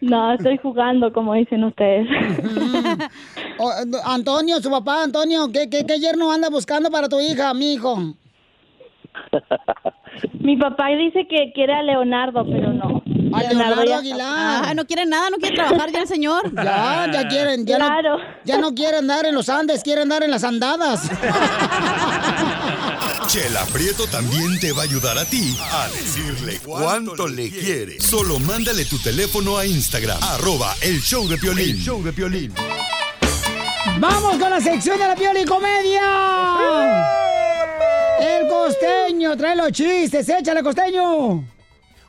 [0.00, 2.08] No, estoy jugando, como dicen ustedes.
[3.58, 7.52] Oh, eh, Antonio, su papá, Antonio, ¿qué, qué, qué yerno anda buscando para tu hija,
[7.54, 7.98] mi hijo?
[10.40, 13.02] Mi papá dice que quiere a Leonardo, pero no.
[13.36, 14.62] A Leonardo ya- Aguilar.
[14.66, 16.50] Ah, no quiere nada, no quiere trabajar ya el señor.
[16.54, 18.18] Ya, ya quieren, ya, Claro.
[18.18, 21.10] no, ya no quieren andar en los Andes, quieren andar en las andadas.
[23.26, 28.00] Chela Prieto también te va a ayudar a ti a decirle cuánto le quiere.
[28.00, 31.70] Solo mándale tu teléfono a Instagram, arroba el show de Piolín.
[31.70, 32.54] El show de Piolín.
[33.98, 36.00] ¡Vamos con la sección de la Pioli Comedia!
[38.20, 41.44] El costeño, trae los chistes, échale costeño.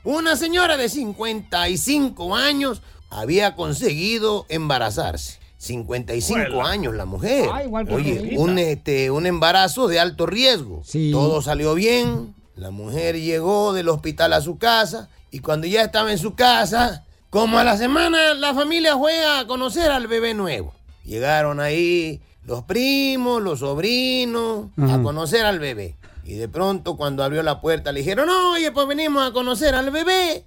[0.04, 5.40] Una señora de 55 años había conseguido embarazarse.
[5.58, 6.70] 55 Juela.
[6.70, 7.50] años la mujer.
[7.52, 10.84] Ah, igual que Oye, un, este, un embarazo de alto riesgo.
[11.12, 12.36] Todo salió bien.
[12.56, 17.06] La mujer llegó del hospital a su casa y cuando ya estaba en su casa,
[17.30, 20.74] como a la semana, la familia fue a conocer al bebé nuevo.
[21.10, 25.96] Llegaron ahí los primos, los sobrinos, a conocer al bebé.
[26.24, 29.90] Y de pronto cuando abrió la puerta le dijeron, oye, pues venimos a conocer al
[29.90, 30.46] bebé.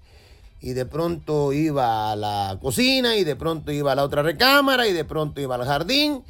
[0.60, 4.86] Y de pronto iba a la cocina y de pronto iba a la otra recámara
[4.86, 6.22] y de pronto iba al jardín.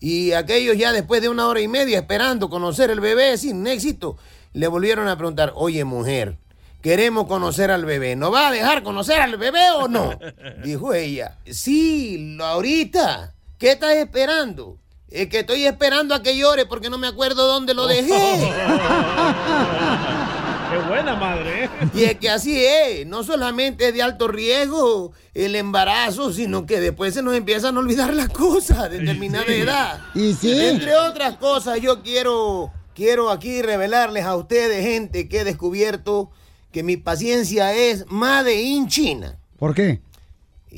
[0.00, 4.16] Y aquellos ya después de una hora y media esperando conocer el bebé sin éxito,
[4.52, 6.38] le volvieron a preguntar, oye mujer,
[6.82, 10.10] queremos conocer al bebé, ¿no va a dejar conocer al bebé o no?
[10.64, 14.78] Dijo ella, sí, ahorita, ¿qué estás esperando?
[15.08, 18.12] Es que estoy esperando a que llore porque no me acuerdo dónde lo dejé.
[20.70, 21.70] Qué buena madre, ¿eh?
[21.94, 26.80] Y es que así es, no solamente es de alto riesgo el embarazo, sino que
[26.80, 29.52] después se nos empiezan a olvidar las cosas a determinada Sí.
[29.52, 30.00] edad.
[30.14, 30.58] Y sí.
[30.58, 36.30] Entre otras cosas, yo quiero, quiero aquí revelarles a ustedes, gente, que he descubierto
[36.72, 39.38] que mi paciencia es Made in China.
[39.60, 40.00] ¿Por qué?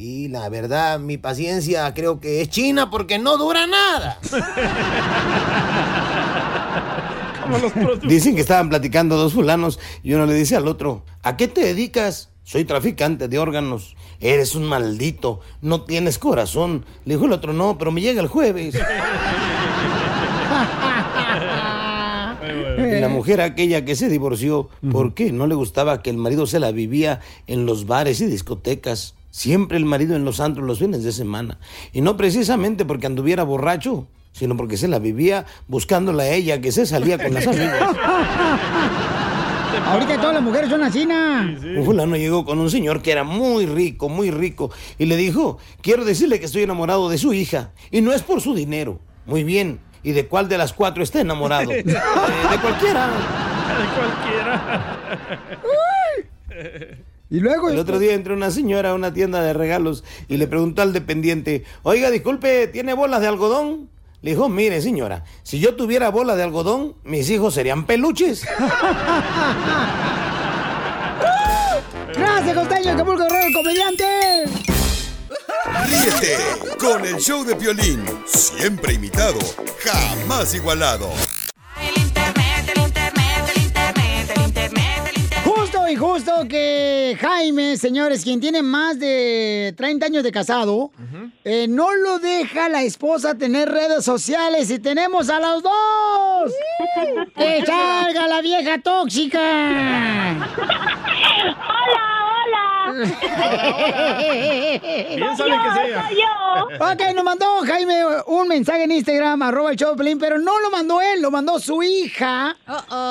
[0.01, 4.21] Y la verdad, mi paciencia creo que es china porque no dura nada.
[8.05, 11.63] Dicen que estaban platicando dos fulanos y uno le dice al otro, ¿a qué te
[11.63, 12.29] dedicas?
[12.45, 13.97] Soy traficante de órganos.
[14.21, 16.85] Eres un maldito, no tienes corazón.
[17.05, 18.79] Le dijo el otro, no, pero me llega el jueves.
[22.79, 25.33] Y la mujer aquella que se divorció, ¿por qué?
[25.33, 29.15] No le gustaba que el marido se la vivía en los bares y discotecas.
[29.31, 31.59] Siempre el marido en los antros los fines de semana.
[31.93, 36.73] Y no precisamente porque anduviera borracho, sino porque se la vivía buscándola a ella que
[36.73, 37.83] se salía con las amigas.
[39.87, 41.57] Ahorita todas las mujeres son así, ¿na?
[41.77, 45.59] Un fulano llegó con un señor que era muy rico, muy rico, y le dijo,
[45.83, 48.99] quiero decirle que estoy enamorado de su hija, y no es por su dinero.
[49.25, 51.71] Muy bien, ¿y de cuál de las cuatro está enamorado?
[51.73, 53.09] "Eh, de cualquiera.
[57.31, 57.69] Y luego...
[57.69, 60.93] El otro día entró una señora a una tienda de regalos y le preguntó al
[60.93, 63.91] dependiente, oiga, disculpe, ¿tiene bolas de algodón?
[64.23, 68.45] Le dijo, mire señora, si yo tuviera bolas de algodón, mis hijos serían peluches.
[72.15, 74.05] Gracias, Costeño, Acapulco Guerrero, el comediante.
[75.87, 76.37] Ríete
[76.81, 79.39] con el show de Piolín, siempre imitado,
[79.85, 81.11] jamás igualado.
[85.89, 90.91] Justo y justo que Jaime, señores, quien tiene más de 30 años de casado,
[91.45, 96.53] eh, no lo deja la esposa tener redes sociales y tenemos a los dos.
[97.37, 99.41] ¡Que salga la vieja tóxica!
[101.41, 102.18] ¡Hola,
[102.49, 102.65] hola!
[105.17, 105.59] Bien sabe que.
[105.95, 106.87] Soy yo.
[106.87, 107.95] Ok, nos mandó Jaime
[108.27, 111.31] un mensaje en Instagram, arroba el show de Pelín, pero no lo mandó él, lo
[111.31, 112.57] mandó su hija.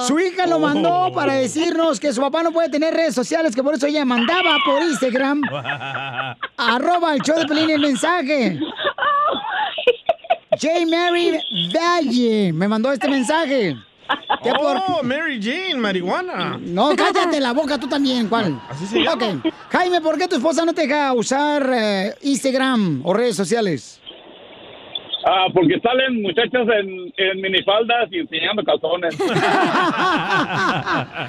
[0.08, 1.14] Su hija lo mandó Oh.
[1.14, 4.58] para decirnos que su papá no puede tener redes sociales, que por eso ella mandaba
[4.66, 5.42] por Instagram,
[6.58, 8.60] arroba el show de Pelín el mensaje.
[10.60, 10.68] J.
[10.88, 11.40] Mary
[11.74, 13.76] Valle me mandó este mensaje.
[14.44, 16.58] ¿Qué por- Oh, Mary Jane, marihuana.
[16.60, 18.60] No, cállate la boca tú también, ¿cuál?
[18.70, 19.14] Así se llama.
[19.44, 19.54] Ok.
[19.72, 24.00] Jaime, ¿por qué tu esposa no te deja usar eh, Instagram o redes sociales?
[25.26, 29.16] Ah, porque salen muchachas en, en minifaldas y enseñando calzones.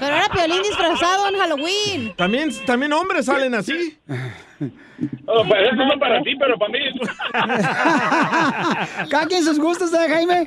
[0.01, 2.13] Pero era Piolín disfrazado en Halloween.
[2.17, 3.99] También, también hombres salen así.
[5.27, 6.79] Oh, pues esos son para ti, pero para mí.
[9.11, 10.45] Cada quien sus gustos, ¿eh, Jaime?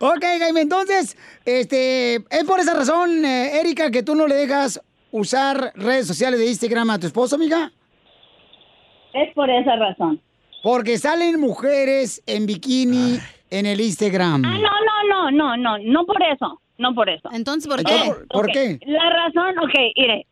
[0.00, 4.80] ok, Jaime, entonces, este, es por esa razón, eh, Erika, que tú no le dejas
[5.12, 7.70] usar redes sociales de Instagram a tu esposo, amiga.
[9.12, 10.20] Es por esa razón.
[10.62, 13.18] Porque salen mujeres en bikini
[13.50, 14.44] en el Instagram.
[14.44, 17.28] Ah, no, no, no, no, no, no por eso, no por eso.
[17.32, 17.96] Entonces, ¿por qué?
[18.06, 18.78] ¿Por- por Ok, qué?
[18.86, 20.26] La razón, ok, mire,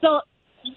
[0.00, 0.22] so,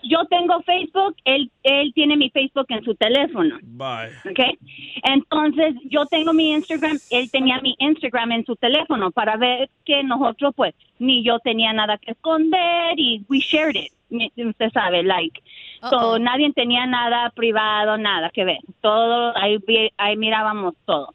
[0.03, 4.11] yo tengo Facebook, él, él tiene mi Facebook en su teléfono, Bye.
[4.29, 4.57] ¿ok?
[5.03, 10.03] Entonces, yo tengo mi Instagram, él tenía mi Instagram en su teléfono para ver que
[10.03, 13.91] nosotros, pues, ni yo tenía nada que esconder y we shared it,
[14.37, 15.41] usted sabe, like.
[15.89, 18.59] So, nadie tenía nada privado, nada que ver.
[18.81, 19.57] Todo, ahí,
[19.97, 21.13] ahí mirábamos todo.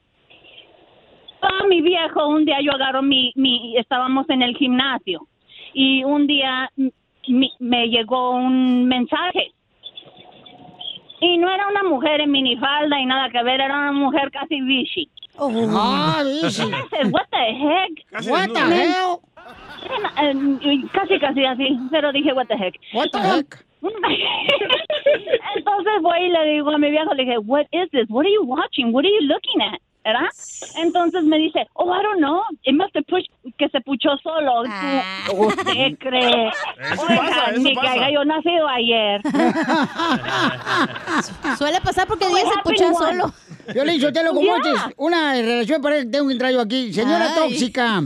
[1.68, 5.26] Mi viejo, un día yo agarro mi, mi, estábamos en el gimnasio
[5.72, 6.70] y un día
[7.28, 9.52] mi- me llegó un mensaje.
[11.20, 14.60] Y no era una mujer en minifalda y nada que ver, era una mujer casi
[14.60, 15.08] vichy.
[15.40, 16.62] Ah, vichy.
[16.62, 17.90] I said, What the heck?
[18.12, 19.20] Casi What the hell?
[20.20, 22.74] Eh, Casi, casi así, pero dije, what the heck.
[22.92, 23.64] What the heck?
[25.56, 28.06] Entonces voy y le digo a mi viejo, le dije, what is this?
[28.08, 28.92] What are you watching?
[28.92, 29.80] What are you looking at?
[30.08, 30.28] ¿Verdad?
[30.76, 32.40] Entonces me dice, oh, I don't know.
[32.62, 33.28] It must have pushed,
[33.58, 34.62] que se puchó solo.
[35.26, 36.48] Tú- ¿Usted cree?
[36.48, 37.92] Eso Oiga, pasa, eso ni pasa.
[37.92, 39.20] que haya yo nacido ayer.
[41.58, 43.32] Suele pasar porque Díaz se pucha solo.
[43.74, 46.90] Yo le digo, te lo como antes, una relación para que tengo un entrayo aquí.
[46.92, 47.34] Señora Ay.
[47.34, 48.00] tóxica.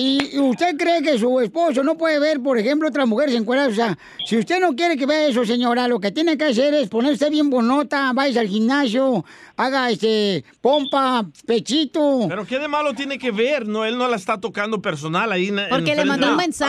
[0.00, 3.72] ¿Y usted cree que su esposo no puede ver, por ejemplo, otras mujeres encueradas?
[3.72, 6.72] O sea, si usted no quiere que vea eso, señora, lo que tiene que hacer
[6.74, 9.24] es ponerse bien bonota, vaya al gimnasio,
[9.56, 12.26] haga este pompa, pechito.
[12.28, 15.48] Pero qué de malo tiene que ver, no, él no la está tocando personal ahí.
[15.48, 15.80] en- en Ok,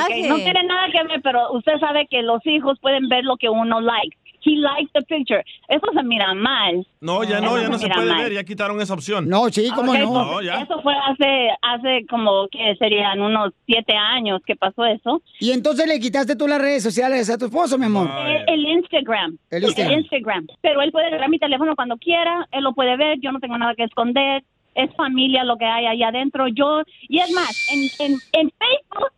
[0.07, 0.27] frente.
[0.27, 3.47] no tiene nada que ver, pero usted sabe que los hijos pueden ver lo que
[3.47, 4.17] uno like.
[4.43, 5.43] He liked the picture.
[5.67, 6.85] Eso se mira mal.
[7.01, 8.23] No, ya no, Eso ya no se puede mal.
[8.23, 9.27] ver, ya quitaron esa opción.
[9.27, 10.61] No, sí, pues, No, ya.
[10.61, 15.21] Eso fue hace, hace como que serían unos siete años que pasó eso.
[15.39, 18.09] Y entonces le quitaste tú las redes sociales a tu esposo, mi amor.
[18.27, 19.37] El, el Instagram.
[19.49, 19.99] El Instagram.
[19.99, 20.47] Instagram.
[20.61, 23.57] Pero él puede agarrar mi teléfono cuando quiera, él lo puede ver, yo no tengo
[23.57, 24.43] nada que esconder.
[24.75, 26.47] Es familia lo que hay allá adentro.
[26.47, 29.11] Yo, y es más, en, en, en Facebook,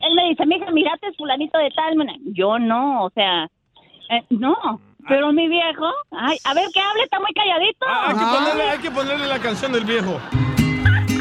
[0.00, 1.96] él me dice, mija, mirate fulanito de tal.
[1.96, 2.18] manera".
[2.26, 3.48] Yo no, o sea,
[4.12, 4.80] eh, no.
[5.08, 7.86] Pero mi viejo, ay, a ver que hable, está muy calladito.
[7.88, 10.20] Ah, hay, que ponerle, hay que ponerle la canción del viejo.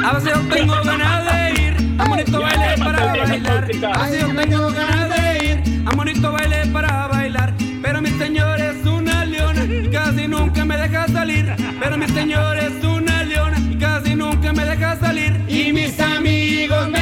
[0.05, 3.63] A veces yo tengo ganas de ir a bonito baile para bailar.
[3.93, 7.53] A veces yo tengo ganas de ir a bonito baile para bailar.
[7.81, 11.55] Pero mi señor es una leona y casi nunca me deja salir.
[11.79, 15.43] Pero mi señor es una leona y casi nunca me deja salir.
[15.47, 17.00] Y mis amigos me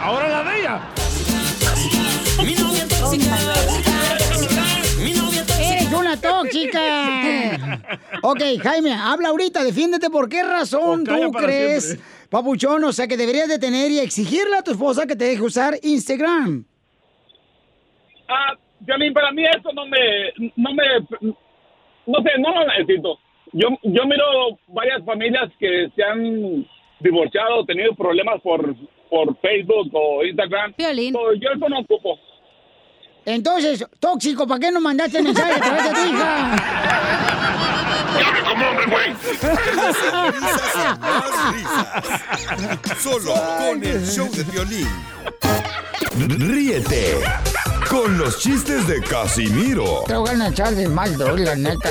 [0.00, 0.80] Ahora la de ella.
[2.44, 3.36] Mi novia tóxica.
[5.02, 5.72] Mi novia tóxica.
[5.72, 7.80] Eres una tóxica!
[8.26, 10.08] Ok, Jaime, habla ahorita, defiéndete.
[10.08, 12.06] ¿Por qué razón tú crees, siempre.
[12.30, 15.74] papuchón, o sea, que deberías detener y exigirle a tu esposa que te deje usar
[15.82, 16.64] Instagram?
[18.26, 20.84] Ah, Violín, para mí eso no me, no me,
[22.06, 23.18] no sé, no lo necesito.
[23.52, 26.66] Yo, yo miro varias familias que se han
[27.00, 28.74] divorciado, tenido problemas por,
[29.14, 30.74] por Facebook o Instagram.
[30.76, 32.18] So, yo eso no ocupo.
[33.24, 36.56] Entonces, tóxico, ¿para qué no mandaste mensaje a través de tu hija?
[42.98, 44.88] Solo con el show de violín.
[46.38, 47.20] Ríete
[47.88, 51.90] con los chistes de Casimiro Te voy a echar de mal, la neta.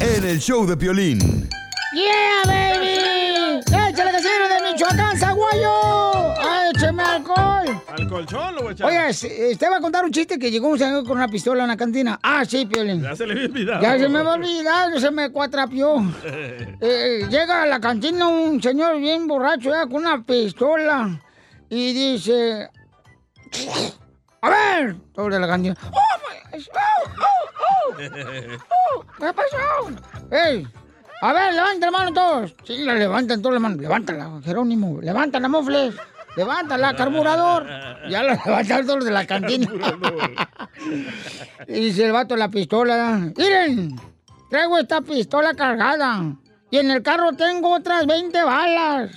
[0.00, 1.48] En el show de violín.
[1.92, 3.60] ¡Yeah, baby!
[3.66, 5.72] ¡Échale casero de Michoacán, Zaguayo!
[6.38, 7.82] ¡Ah, ¡Écheme alcohol!
[7.88, 8.86] Al colchón lo voy a echar.
[8.88, 11.64] Oiga, te va a contar un chiste que llegó un señor con una pistola a
[11.64, 12.20] una cantina.
[12.22, 13.02] Ah, sí, Piolín.
[13.02, 13.82] Ya se le había olvidado.
[13.82, 15.96] Ya se me va a olvidar, se me cuatrapió.
[16.82, 21.20] Eh, llega a la cantina un señor bien borracho ya, con una pistola
[21.68, 22.70] y dice...
[24.40, 25.76] A ver, sobre la cantina.
[25.92, 26.68] ¡Oh, my gosh!
[26.74, 29.04] ¡Oh, oh, oh!
[29.18, 29.90] ¿Qué pasó?
[30.30, 30.66] ¡Ey!
[31.22, 32.54] A ver, levanten la mano todos.
[32.64, 33.78] Sí, la levantan todas las manos.
[33.78, 35.00] Levántala, Jerónimo.
[35.02, 35.94] Levántala, Mofles.
[36.36, 37.66] Levántala, carburador.
[38.08, 39.70] Ya la levantaron todos de la cantina.
[41.68, 43.30] y dice el vato la pistola.
[43.36, 43.96] Miren,
[44.48, 46.36] traigo esta pistola cargada.
[46.70, 49.10] Y en el carro tengo otras 20 balas.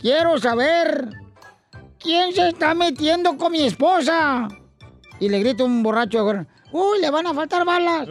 [0.00, 1.08] Quiero saber
[1.98, 4.48] quién se está metiendo con mi esposa.
[5.20, 6.26] Y le grita un borracho.
[6.72, 8.08] Uy, le van a faltar balas.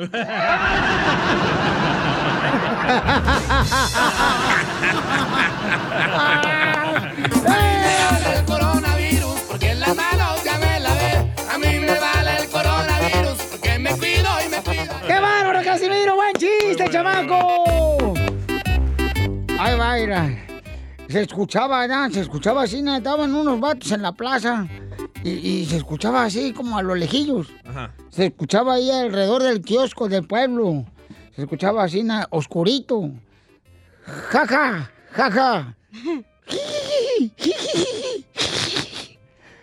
[8.35, 11.33] El coronavirus porque en las manos ya me lavé.
[11.51, 14.93] A mí me vale el coronavirus porque me cuido y me cuido.
[15.07, 16.15] ¡Qué bárbaro, Casimiro!
[16.15, 17.73] ¡Buen chiste, chamaco!
[20.03, 20.29] Mira.
[21.07, 22.09] Se escuchaba, ¿no?
[22.11, 22.95] Se escuchaba así, ¿no?
[22.95, 24.67] estaban unos vatos en la plaza
[25.23, 27.47] y, y se escuchaba así como a los lejillos.
[27.63, 27.91] Ajá.
[28.09, 30.85] Se escuchaba ahí alrededor del kiosco del pueblo.
[31.35, 32.21] Se escuchaba así, ¿no?
[32.29, 33.09] oscurito.
[34.29, 35.75] Jaja, jaja.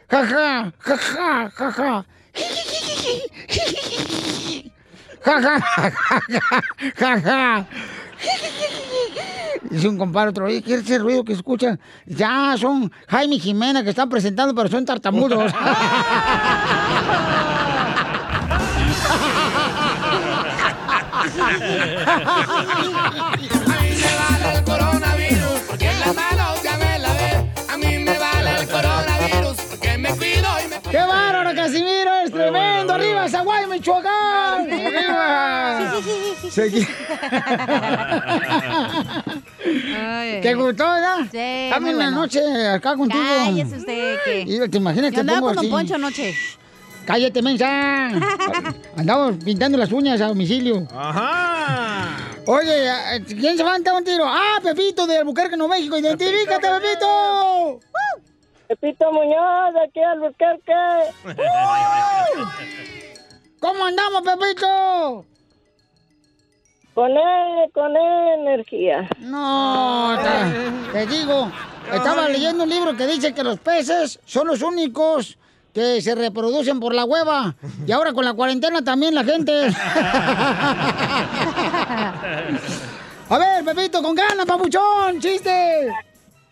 [0.09, 2.07] Jaja, jaja, jaja.
[5.23, 6.63] Jaja, jaja,
[6.97, 7.67] jaja.
[9.71, 11.79] Dice un compadre otro, ¿qué es ese ruido que escuchan?
[12.07, 15.53] Ya, son Jaime y Jimena que están presentando, pero son tartamudos.
[21.51, 23.49] A mí
[23.97, 27.51] me vale el coronavirus porque en las manos ya me lavé.
[27.69, 32.15] A mí me vale el coronavirus porque me cuido y me ¡Qué bárbaro, Casimiro!
[32.25, 32.95] ¡Es tremendo!
[32.95, 34.73] ¡Arriba, Zaguay, Michoacán!
[34.73, 35.93] ¡Arriba!
[36.51, 36.87] Segui-
[40.43, 41.19] ¿Te gustó, verdad?
[41.31, 42.11] Sí, Dame una bueno.
[42.23, 43.23] noche acá contigo.
[43.45, 44.41] Cállese usted, que...
[44.47, 45.71] Y ¿Te imaginas Yo que andaba pongo con Don?
[45.71, 46.35] Poncho anoche.
[47.11, 47.67] ¡Cállate, mensa!
[48.97, 50.87] Andamos pintando las uñas a domicilio.
[50.95, 52.07] Ajá.
[52.47, 54.23] Oye, eh, ¿quién se va a dar un tiro?
[54.25, 55.99] ¡Ah, Pepito de Albuquerque, Nuevo México!
[55.99, 57.81] ¡Identifícate, Pepito!
[58.69, 60.73] Pepito Muñoz, de aquí a Albuquerque.
[63.59, 65.25] ¿Cómo andamos, Pepito?
[66.95, 69.09] Con él, con él, energía.
[69.19, 71.51] No, te, te digo,
[71.93, 75.40] estaba leyendo un libro que dice que los peces son los únicos
[75.73, 77.55] que se reproducen por la hueva.
[77.87, 79.53] Y ahora con la cuarentena también la gente.
[83.31, 85.89] A ver, Pepito, con ganas, papuchón, chiste.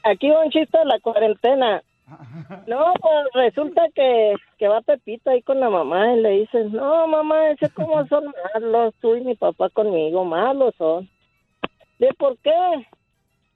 [0.04, 1.82] Aquí va un chiste de la cuarentena.
[2.66, 7.06] No, pues resulta que, que va Pepito ahí con la mamá y le dice, no,
[7.06, 11.08] mamá, ese cómo son malos, tú y mi papá conmigo, malos son.
[11.98, 12.86] ¿De por qué?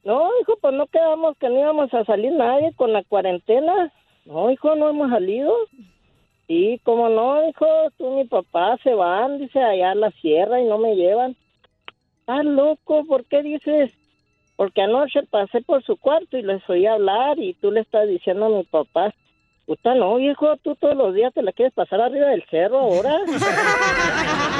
[0.04, 3.92] No, hijo, pues no quedamos que no íbamos a salir nadie con la cuarentena.
[4.24, 5.52] No, hijo, no hemos salido.
[6.46, 7.66] Sí, como no, hijo,
[7.96, 11.36] tú y mi papá se van, dice, allá a la sierra y no me llevan.
[12.26, 13.90] Ah, loco, ¿por qué dices?
[14.56, 18.46] Porque anoche pasé por su cuarto y les oí hablar y tú le estás diciendo
[18.46, 19.12] a mi papá,
[19.66, 23.18] puta no, viejo, tú todos los días te la quieres pasar arriba del cerro ahora.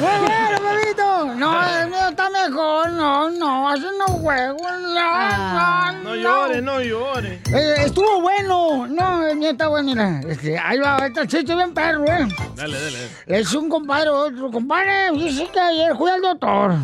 [0.00, 1.34] ¡Muy bueno, Pepito!
[1.36, 2.90] No, el mío está mejor.
[2.92, 4.58] No, no, así no juego.
[4.58, 7.40] No, no, No llore, no llore.
[7.52, 8.86] Eh, estuvo bueno.
[8.86, 10.20] No, el mío está bueno, mira.
[10.28, 12.28] Este, ahí va, este chiste bien perro, ¿eh?
[12.56, 13.08] Dale, dale.
[13.26, 15.10] Es un compadre, otro compadre.
[15.12, 16.74] Dice que ayer fui al doctor.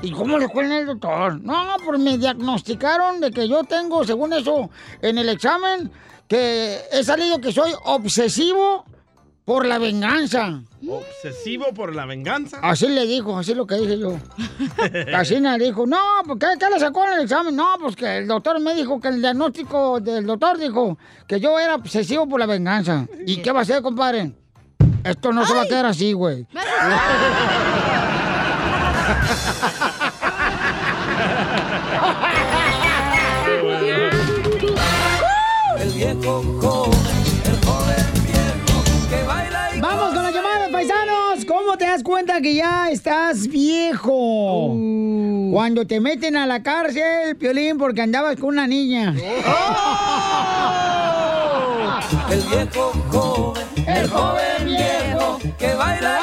[0.00, 1.40] ¿Y cómo le fue en el doctor?
[1.42, 4.70] No, pues me diagnosticaron de que yo tengo, según eso,
[5.02, 5.90] en el examen,
[6.28, 8.84] que he salido que soy obsesivo
[9.48, 10.60] por la venganza.
[10.86, 12.58] Obsesivo por la venganza.
[12.60, 14.18] Así le dijo, así es lo que dije yo.
[15.16, 15.96] Así le dijo, no,
[16.26, 17.56] pues, ¿qué, ¿qué le sacó en el examen?
[17.56, 21.58] No, pues que el doctor me dijo que el diagnóstico del doctor dijo que yo
[21.58, 23.06] era obsesivo por la venganza.
[23.24, 24.32] ¿Y qué va a hacer, compadre?
[25.02, 26.46] Esto no se va a quedar así, güey.
[35.80, 36.87] El viejo
[41.78, 44.76] te das cuenta que ya estás viejo?
[45.52, 49.14] Cuando te meten a la cárcel, Piolín, porque andabas con una niña.
[52.30, 56.20] El viejo joven, el joven viejo que baila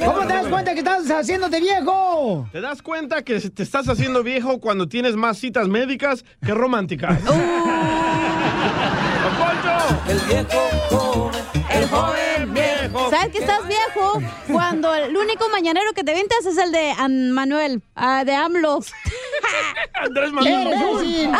[0.00, 2.46] y ¿Cómo te das cuenta que estás haciéndote viejo?
[2.52, 7.18] ¿Te das cuenta que te estás haciendo viejo cuando tienes más citas médicas que románticas?
[10.08, 12.65] El viejo joven, el joven viejo.
[13.10, 14.20] ¿Sabes que estás viejo?
[14.52, 18.80] Cuando el único mañanero que te ventas es el de An- Manuel, ah, de AMLO.
[19.94, 20.68] Andrés Manuel.
[21.02, 21.30] ¡Imbécil!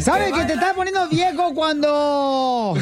[0.00, 2.74] ¿Sabes que te estás poniendo viejo cuando...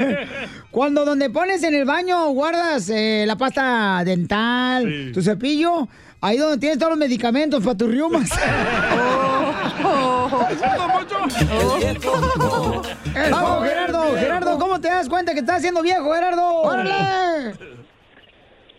[0.70, 5.88] cuando donde pones en el baño guardas eh, la pasta dental, tu cepillo,
[6.20, 7.88] ahí donde tienes todos los medicamentos para tus
[9.82, 10.32] riumas.
[13.30, 16.62] Vamos, Gerardo, Gerardo, ¿cómo te das cuenta que estás haciendo viejo, Gerardo?
[16.62, 17.54] ¡Órale!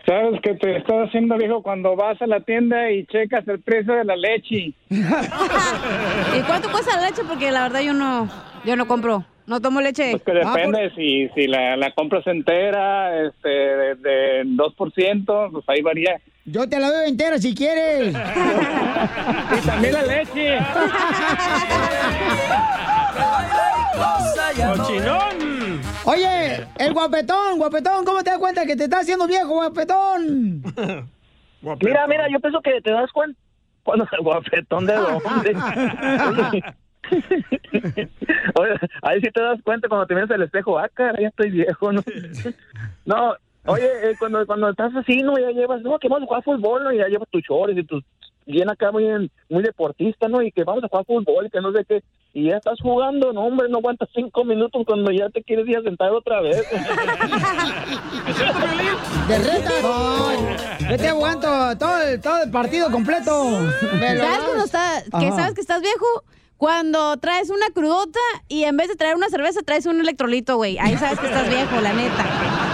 [0.05, 3.93] Sabes que te estás haciendo viejo cuando vas a la tienda y checas el precio
[3.93, 4.73] de la leche.
[4.89, 7.23] ¿Y cuánto cuesta la leche?
[7.25, 8.29] Porque la verdad yo no,
[8.65, 9.23] yo no compro.
[9.45, 10.11] No tomo leche.
[10.11, 15.81] Pues que depende si, si la, la compras entera, este, de, de 2%, pues ahí
[15.81, 16.19] varía.
[16.45, 18.15] Yo te la doy entera si quieres.
[19.53, 20.57] Y también la leche.
[24.55, 25.81] ¡Cochinón!
[26.05, 30.63] Oye, el guapetón, guapetón, ¿cómo te das cuenta que te estás haciendo viejo, guapetón?
[31.81, 33.39] Mira, mira, yo pienso que te das cuenta
[33.83, 35.55] cuando el guapetón de dónde.
[38.55, 41.51] Oye, ahí sí te das cuenta cuando te miras al espejo, ah, cara, ya estoy
[41.51, 42.01] viejo, ¿no?
[43.05, 43.35] No,
[43.65, 45.37] oye, eh, cuando, cuando estás así, ¿no?
[45.37, 46.91] Ya llevas, no, que vamos a jugar fútbol, ¿no?
[46.91, 48.03] Y ya llevas tus chores y tus
[48.45, 49.05] bien acá muy,
[49.49, 50.41] muy deportista, ¿no?
[50.41, 52.03] Y que vamos a jugar fútbol y que no sé qué.
[52.33, 55.77] Y ya estás jugando, no, hombre, no aguantas cinco minutos cuando ya te quieres ir
[55.77, 56.57] a sentar otra vez.
[59.27, 59.69] De reta.
[59.83, 60.31] No,
[60.89, 63.51] yo te aguanto todo el, todo el partido completo.
[63.79, 65.35] ¿Sabes cuando está, que Ajá.
[65.35, 66.23] sabes que estás viejo?
[66.57, 70.79] Cuando traes una crudota y en vez de traer una cerveza traes un electrolito, güey.
[70.79, 72.72] Ahí sabes que estás viejo, la neta.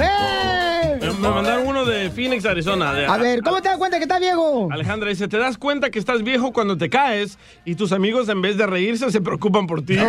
[0.00, 0.57] ¡Eh!
[1.20, 2.92] Me, mandaron uno de Phoenix, Arizona.
[2.92, 4.68] de- A ver, ¿cómo te das cuenta que estás viejo?
[4.70, 8.40] Alejandra dice, ¿te das cuenta que estás viejo cuando te caes y tus amigos en
[8.42, 9.96] vez de reírse se preocupan por ti?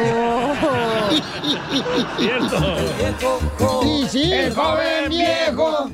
[2.18, 2.60] Cierto.
[3.82, 4.32] Sí, sí.
[4.32, 5.90] El joven viejo.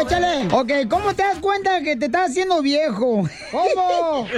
[0.00, 0.48] Échale.
[0.52, 3.28] Ok, ¿cómo te das cuenta que te estás haciendo viejo?
[3.52, 4.26] ¿Cómo?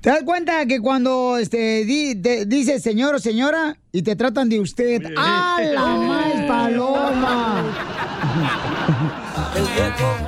[0.00, 4.48] ¿Te das cuenta que cuando este, di- te- dices señor o señora y te tratan
[4.48, 5.02] de usted?
[5.16, 7.62] ¡Ah, la más paloma!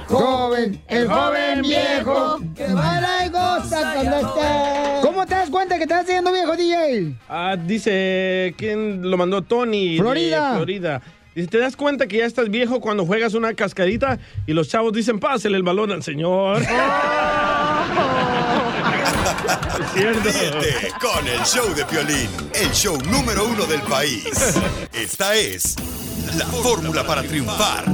[0.09, 5.01] Joven, el joven viejo, que baila y goza cuando esté.
[5.03, 7.15] ¿Cómo te das cuenta que te estás haciendo viejo, DJ?
[7.29, 9.43] Ah, dice, ¿quién lo mandó?
[9.43, 9.95] Tony.
[9.95, 10.55] de Florida.
[10.57, 11.03] Florida.
[11.35, 14.93] Dice, ¿te das cuenta que ya estás viejo cuando juegas una cascadita y los chavos
[14.93, 16.63] dicen, pásele el balón al señor?
[19.95, 24.59] Ríete con el show de Piolín, el show número uno del país.
[24.93, 25.77] Esta es
[26.35, 27.85] la fórmula para triunfar.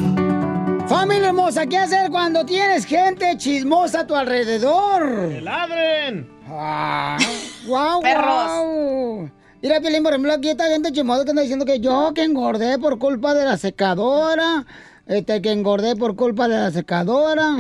[0.89, 5.29] Familia hermosa, ¿qué hacer cuando tienes gente chismosa a tu alrededor?
[5.29, 6.29] ¡Que ladren!
[6.49, 7.17] Ah,
[7.67, 8.25] ¡Guau, Perros.
[8.25, 9.31] guau!
[9.63, 12.79] Mira, Piolín, por ejemplo, aquí está gente chismosa que anda diciendo que yo que engordé
[12.79, 14.67] por culpa de la secadora,
[15.07, 17.57] este, que engordé por culpa de la secadora,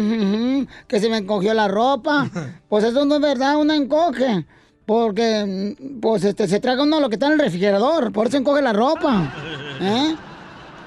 [0.89, 2.29] que se me encogió la ropa.
[2.69, 4.47] Pues eso no es verdad, uno encoge.
[4.87, 8.37] Porque, mm, pues, este, se traga uno lo que está en el refrigerador, por eso
[8.39, 9.33] encoge la ropa.
[9.81, 10.17] ¿Eh?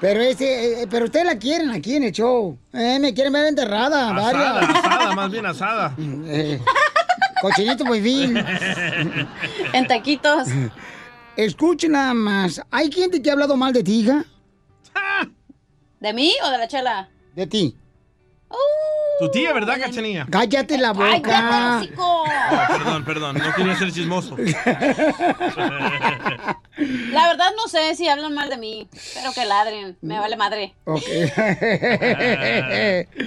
[0.06, 2.56] Pero ese, eh, pero ustedes la quieren aquí en el show.
[2.73, 4.69] Eh, me quieren ver enterrada, Asada, varias.
[4.76, 5.95] asada, más bien asada.
[6.27, 6.60] Eh,
[7.41, 8.38] cochinito muy bien.
[9.73, 10.48] En taquitos.
[11.36, 12.61] Escuchen nada más.
[12.69, 14.23] ¿Hay gente que ha hablado mal de ti, hija?
[15.99, 17.10] ¿De mí o de la chela?
[17.36, 17.76] De ti.
[18.56, 20.26] Uh, Tu tía, ¿verdad, Cachanilla?
[20.30, 21.22] Cállate la boca.
[21.22, 21.94] ¡Cállate!
[21.98, 22.26] Oh,
[22.68, 24.36] perdón, perdón, no quería ser chismoso.
[26.77, 30.76] La verdad no sé si hablan mal de mí, pero que ladren, me vale madre.
[30.84, 31.02] Ok.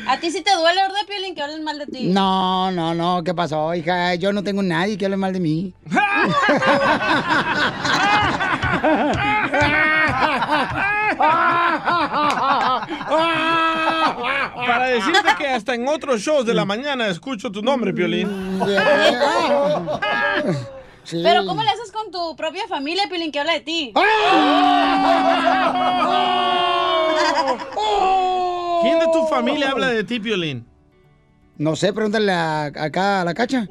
[0.06, 2.09] A ti sí te duele, ¿verdad, Piolín, que hablen mal de ti?
[2.09, 4.14] No, no, no, ¿qué pasó, hija?
[4.16, 5.72] Yo no tengo nadie que hable mal de mí.
[14.69, 18.28] Para decirte que hasta en otros shows de la mañana escucho tu nombre, Piolín.
[21.11, 23.95] Pero ¿cómo le haces con tu propia familia, Piolín, que habla de ti?
[28.82, 30.66] ¿Quién de tu familia habla de ti, Piolín?
[31.57, 33.66] No sé, pregúntale a- acá a la cacha.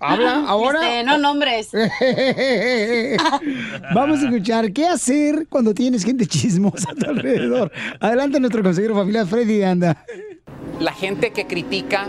[0.00, 0.80] ¿Habla ahora?
[0.80, 1.70] Este, no nombres.
[3.94, 7.72] Vamos a escuchar qué hacer cuando tienes gente chismosa a tu alrededor.
[8.00, 10.04] Adelante nuestro consejero familiar Freddy Anda.
[10.80, 12.08] La gente que critica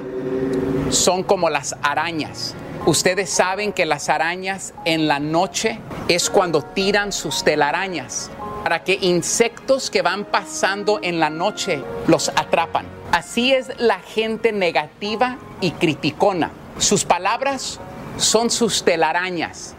[0.89, 2.55] son como las arañas.
[2.85, 8.31] Ustedes saben que las arañas en la noche es cuando tiran sus telarañas
[8.63, 12.85] para que insectos que van pasando en la noche los atrapan.
[13.11, 16.51] Así es la gente negativa y criticona.
[16.77, 17.79] Sus palabras
[18.17, 19.75] son sus telarañas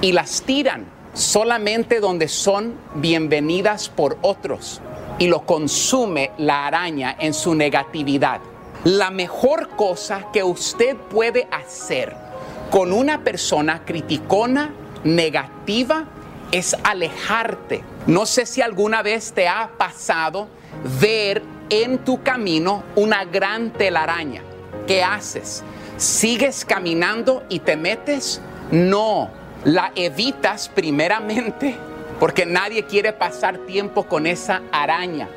[0.00, 4.80] y las tiran solamente donde son bienvenidas por otros
[5.18, 8.40] y lo consume la araña en su negatividad.
[8.84, 12.14] La mejor cosa que usted puede hacer
[12.70, 16.04] con una persona criticona, negativa,
[16.50, 17.82] es alejarte.
[18.06, 20.48] No sé si alguna vez te ha pasado
[21.00, 24.42] ver en tu camino una gran telaraña.
[24.86, 25.62] ¿Qué haces?
[26.04, 28.38] ¿Sigues caminando y te metes?
[28.70, 29.30] No,
[29.64, 31.78] la evitas primeramente
[32.20, 35.30] porque nadie quiere pasar tiempo con esa araña.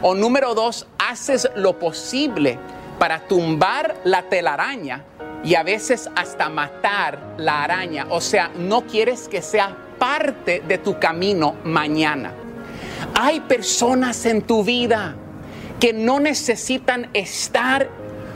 [0.00, 2.56] O número dos, haces lo posible
[3.00, 5.04] para tumbar la telaraña
[5.42, 8.06] y a veces hasta matar la araña.
[8.08, 12.32] O sea, no quieres que sea parte de tu camino mañana.
[13.16, 15.16] Hay personas en tu vida
[15.80, 17.90] que no necesitan estar,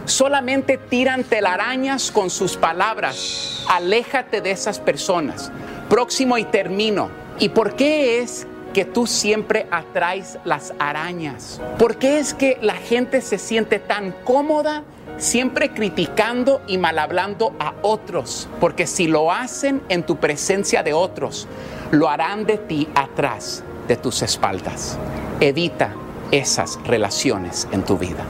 [0.06, 3.64] solamente tiran telarañas con sus palabras.
[3.68, 5.52] Aléjate de esas personas.
[5.88, 7.10] Próximo y termino.
[7.38, 11.60] ¿Y por qué es que tú siempre atraes las arañas?
[11.78, 14.84] ¿Por qué es que la gente se siente tan cómoda
[15.18, 18.48] siempre criticando y mal hablando a otros?
[18.60, 21.46] Porque si lo hacen en tu presencia de otros,
[21.90, 24.98] lo harán de ti atrás de tus espaldas.
[25.40, 25.94] Evita
[26.30, 28.24] esas relaciones en tu vida.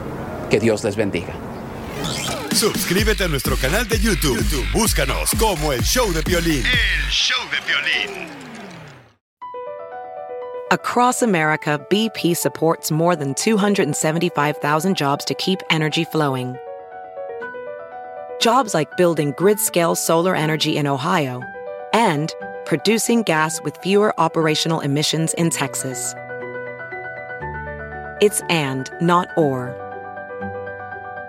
[0.49, 1.46] Que Dios les bendiga.
[2.53, 4.37] Suscríbete a nuestro canal de YouTube.
[4.37, 6.63] YouTube, Búscanos como el show de Piolín.
[6.65, 8.27] El show de violín.
[10.71, 16.57] Across America, BP supports more than 275,000 jobs to keep energy flowing.
[18.41, 21.41] Jobs like building grid-scale solar energy in Ohio
[21.93, 22.33] and
[22.65, 26.13] producing gas with fewer operational emissions in Texas.
[28.19, 29.86] It's and, not or.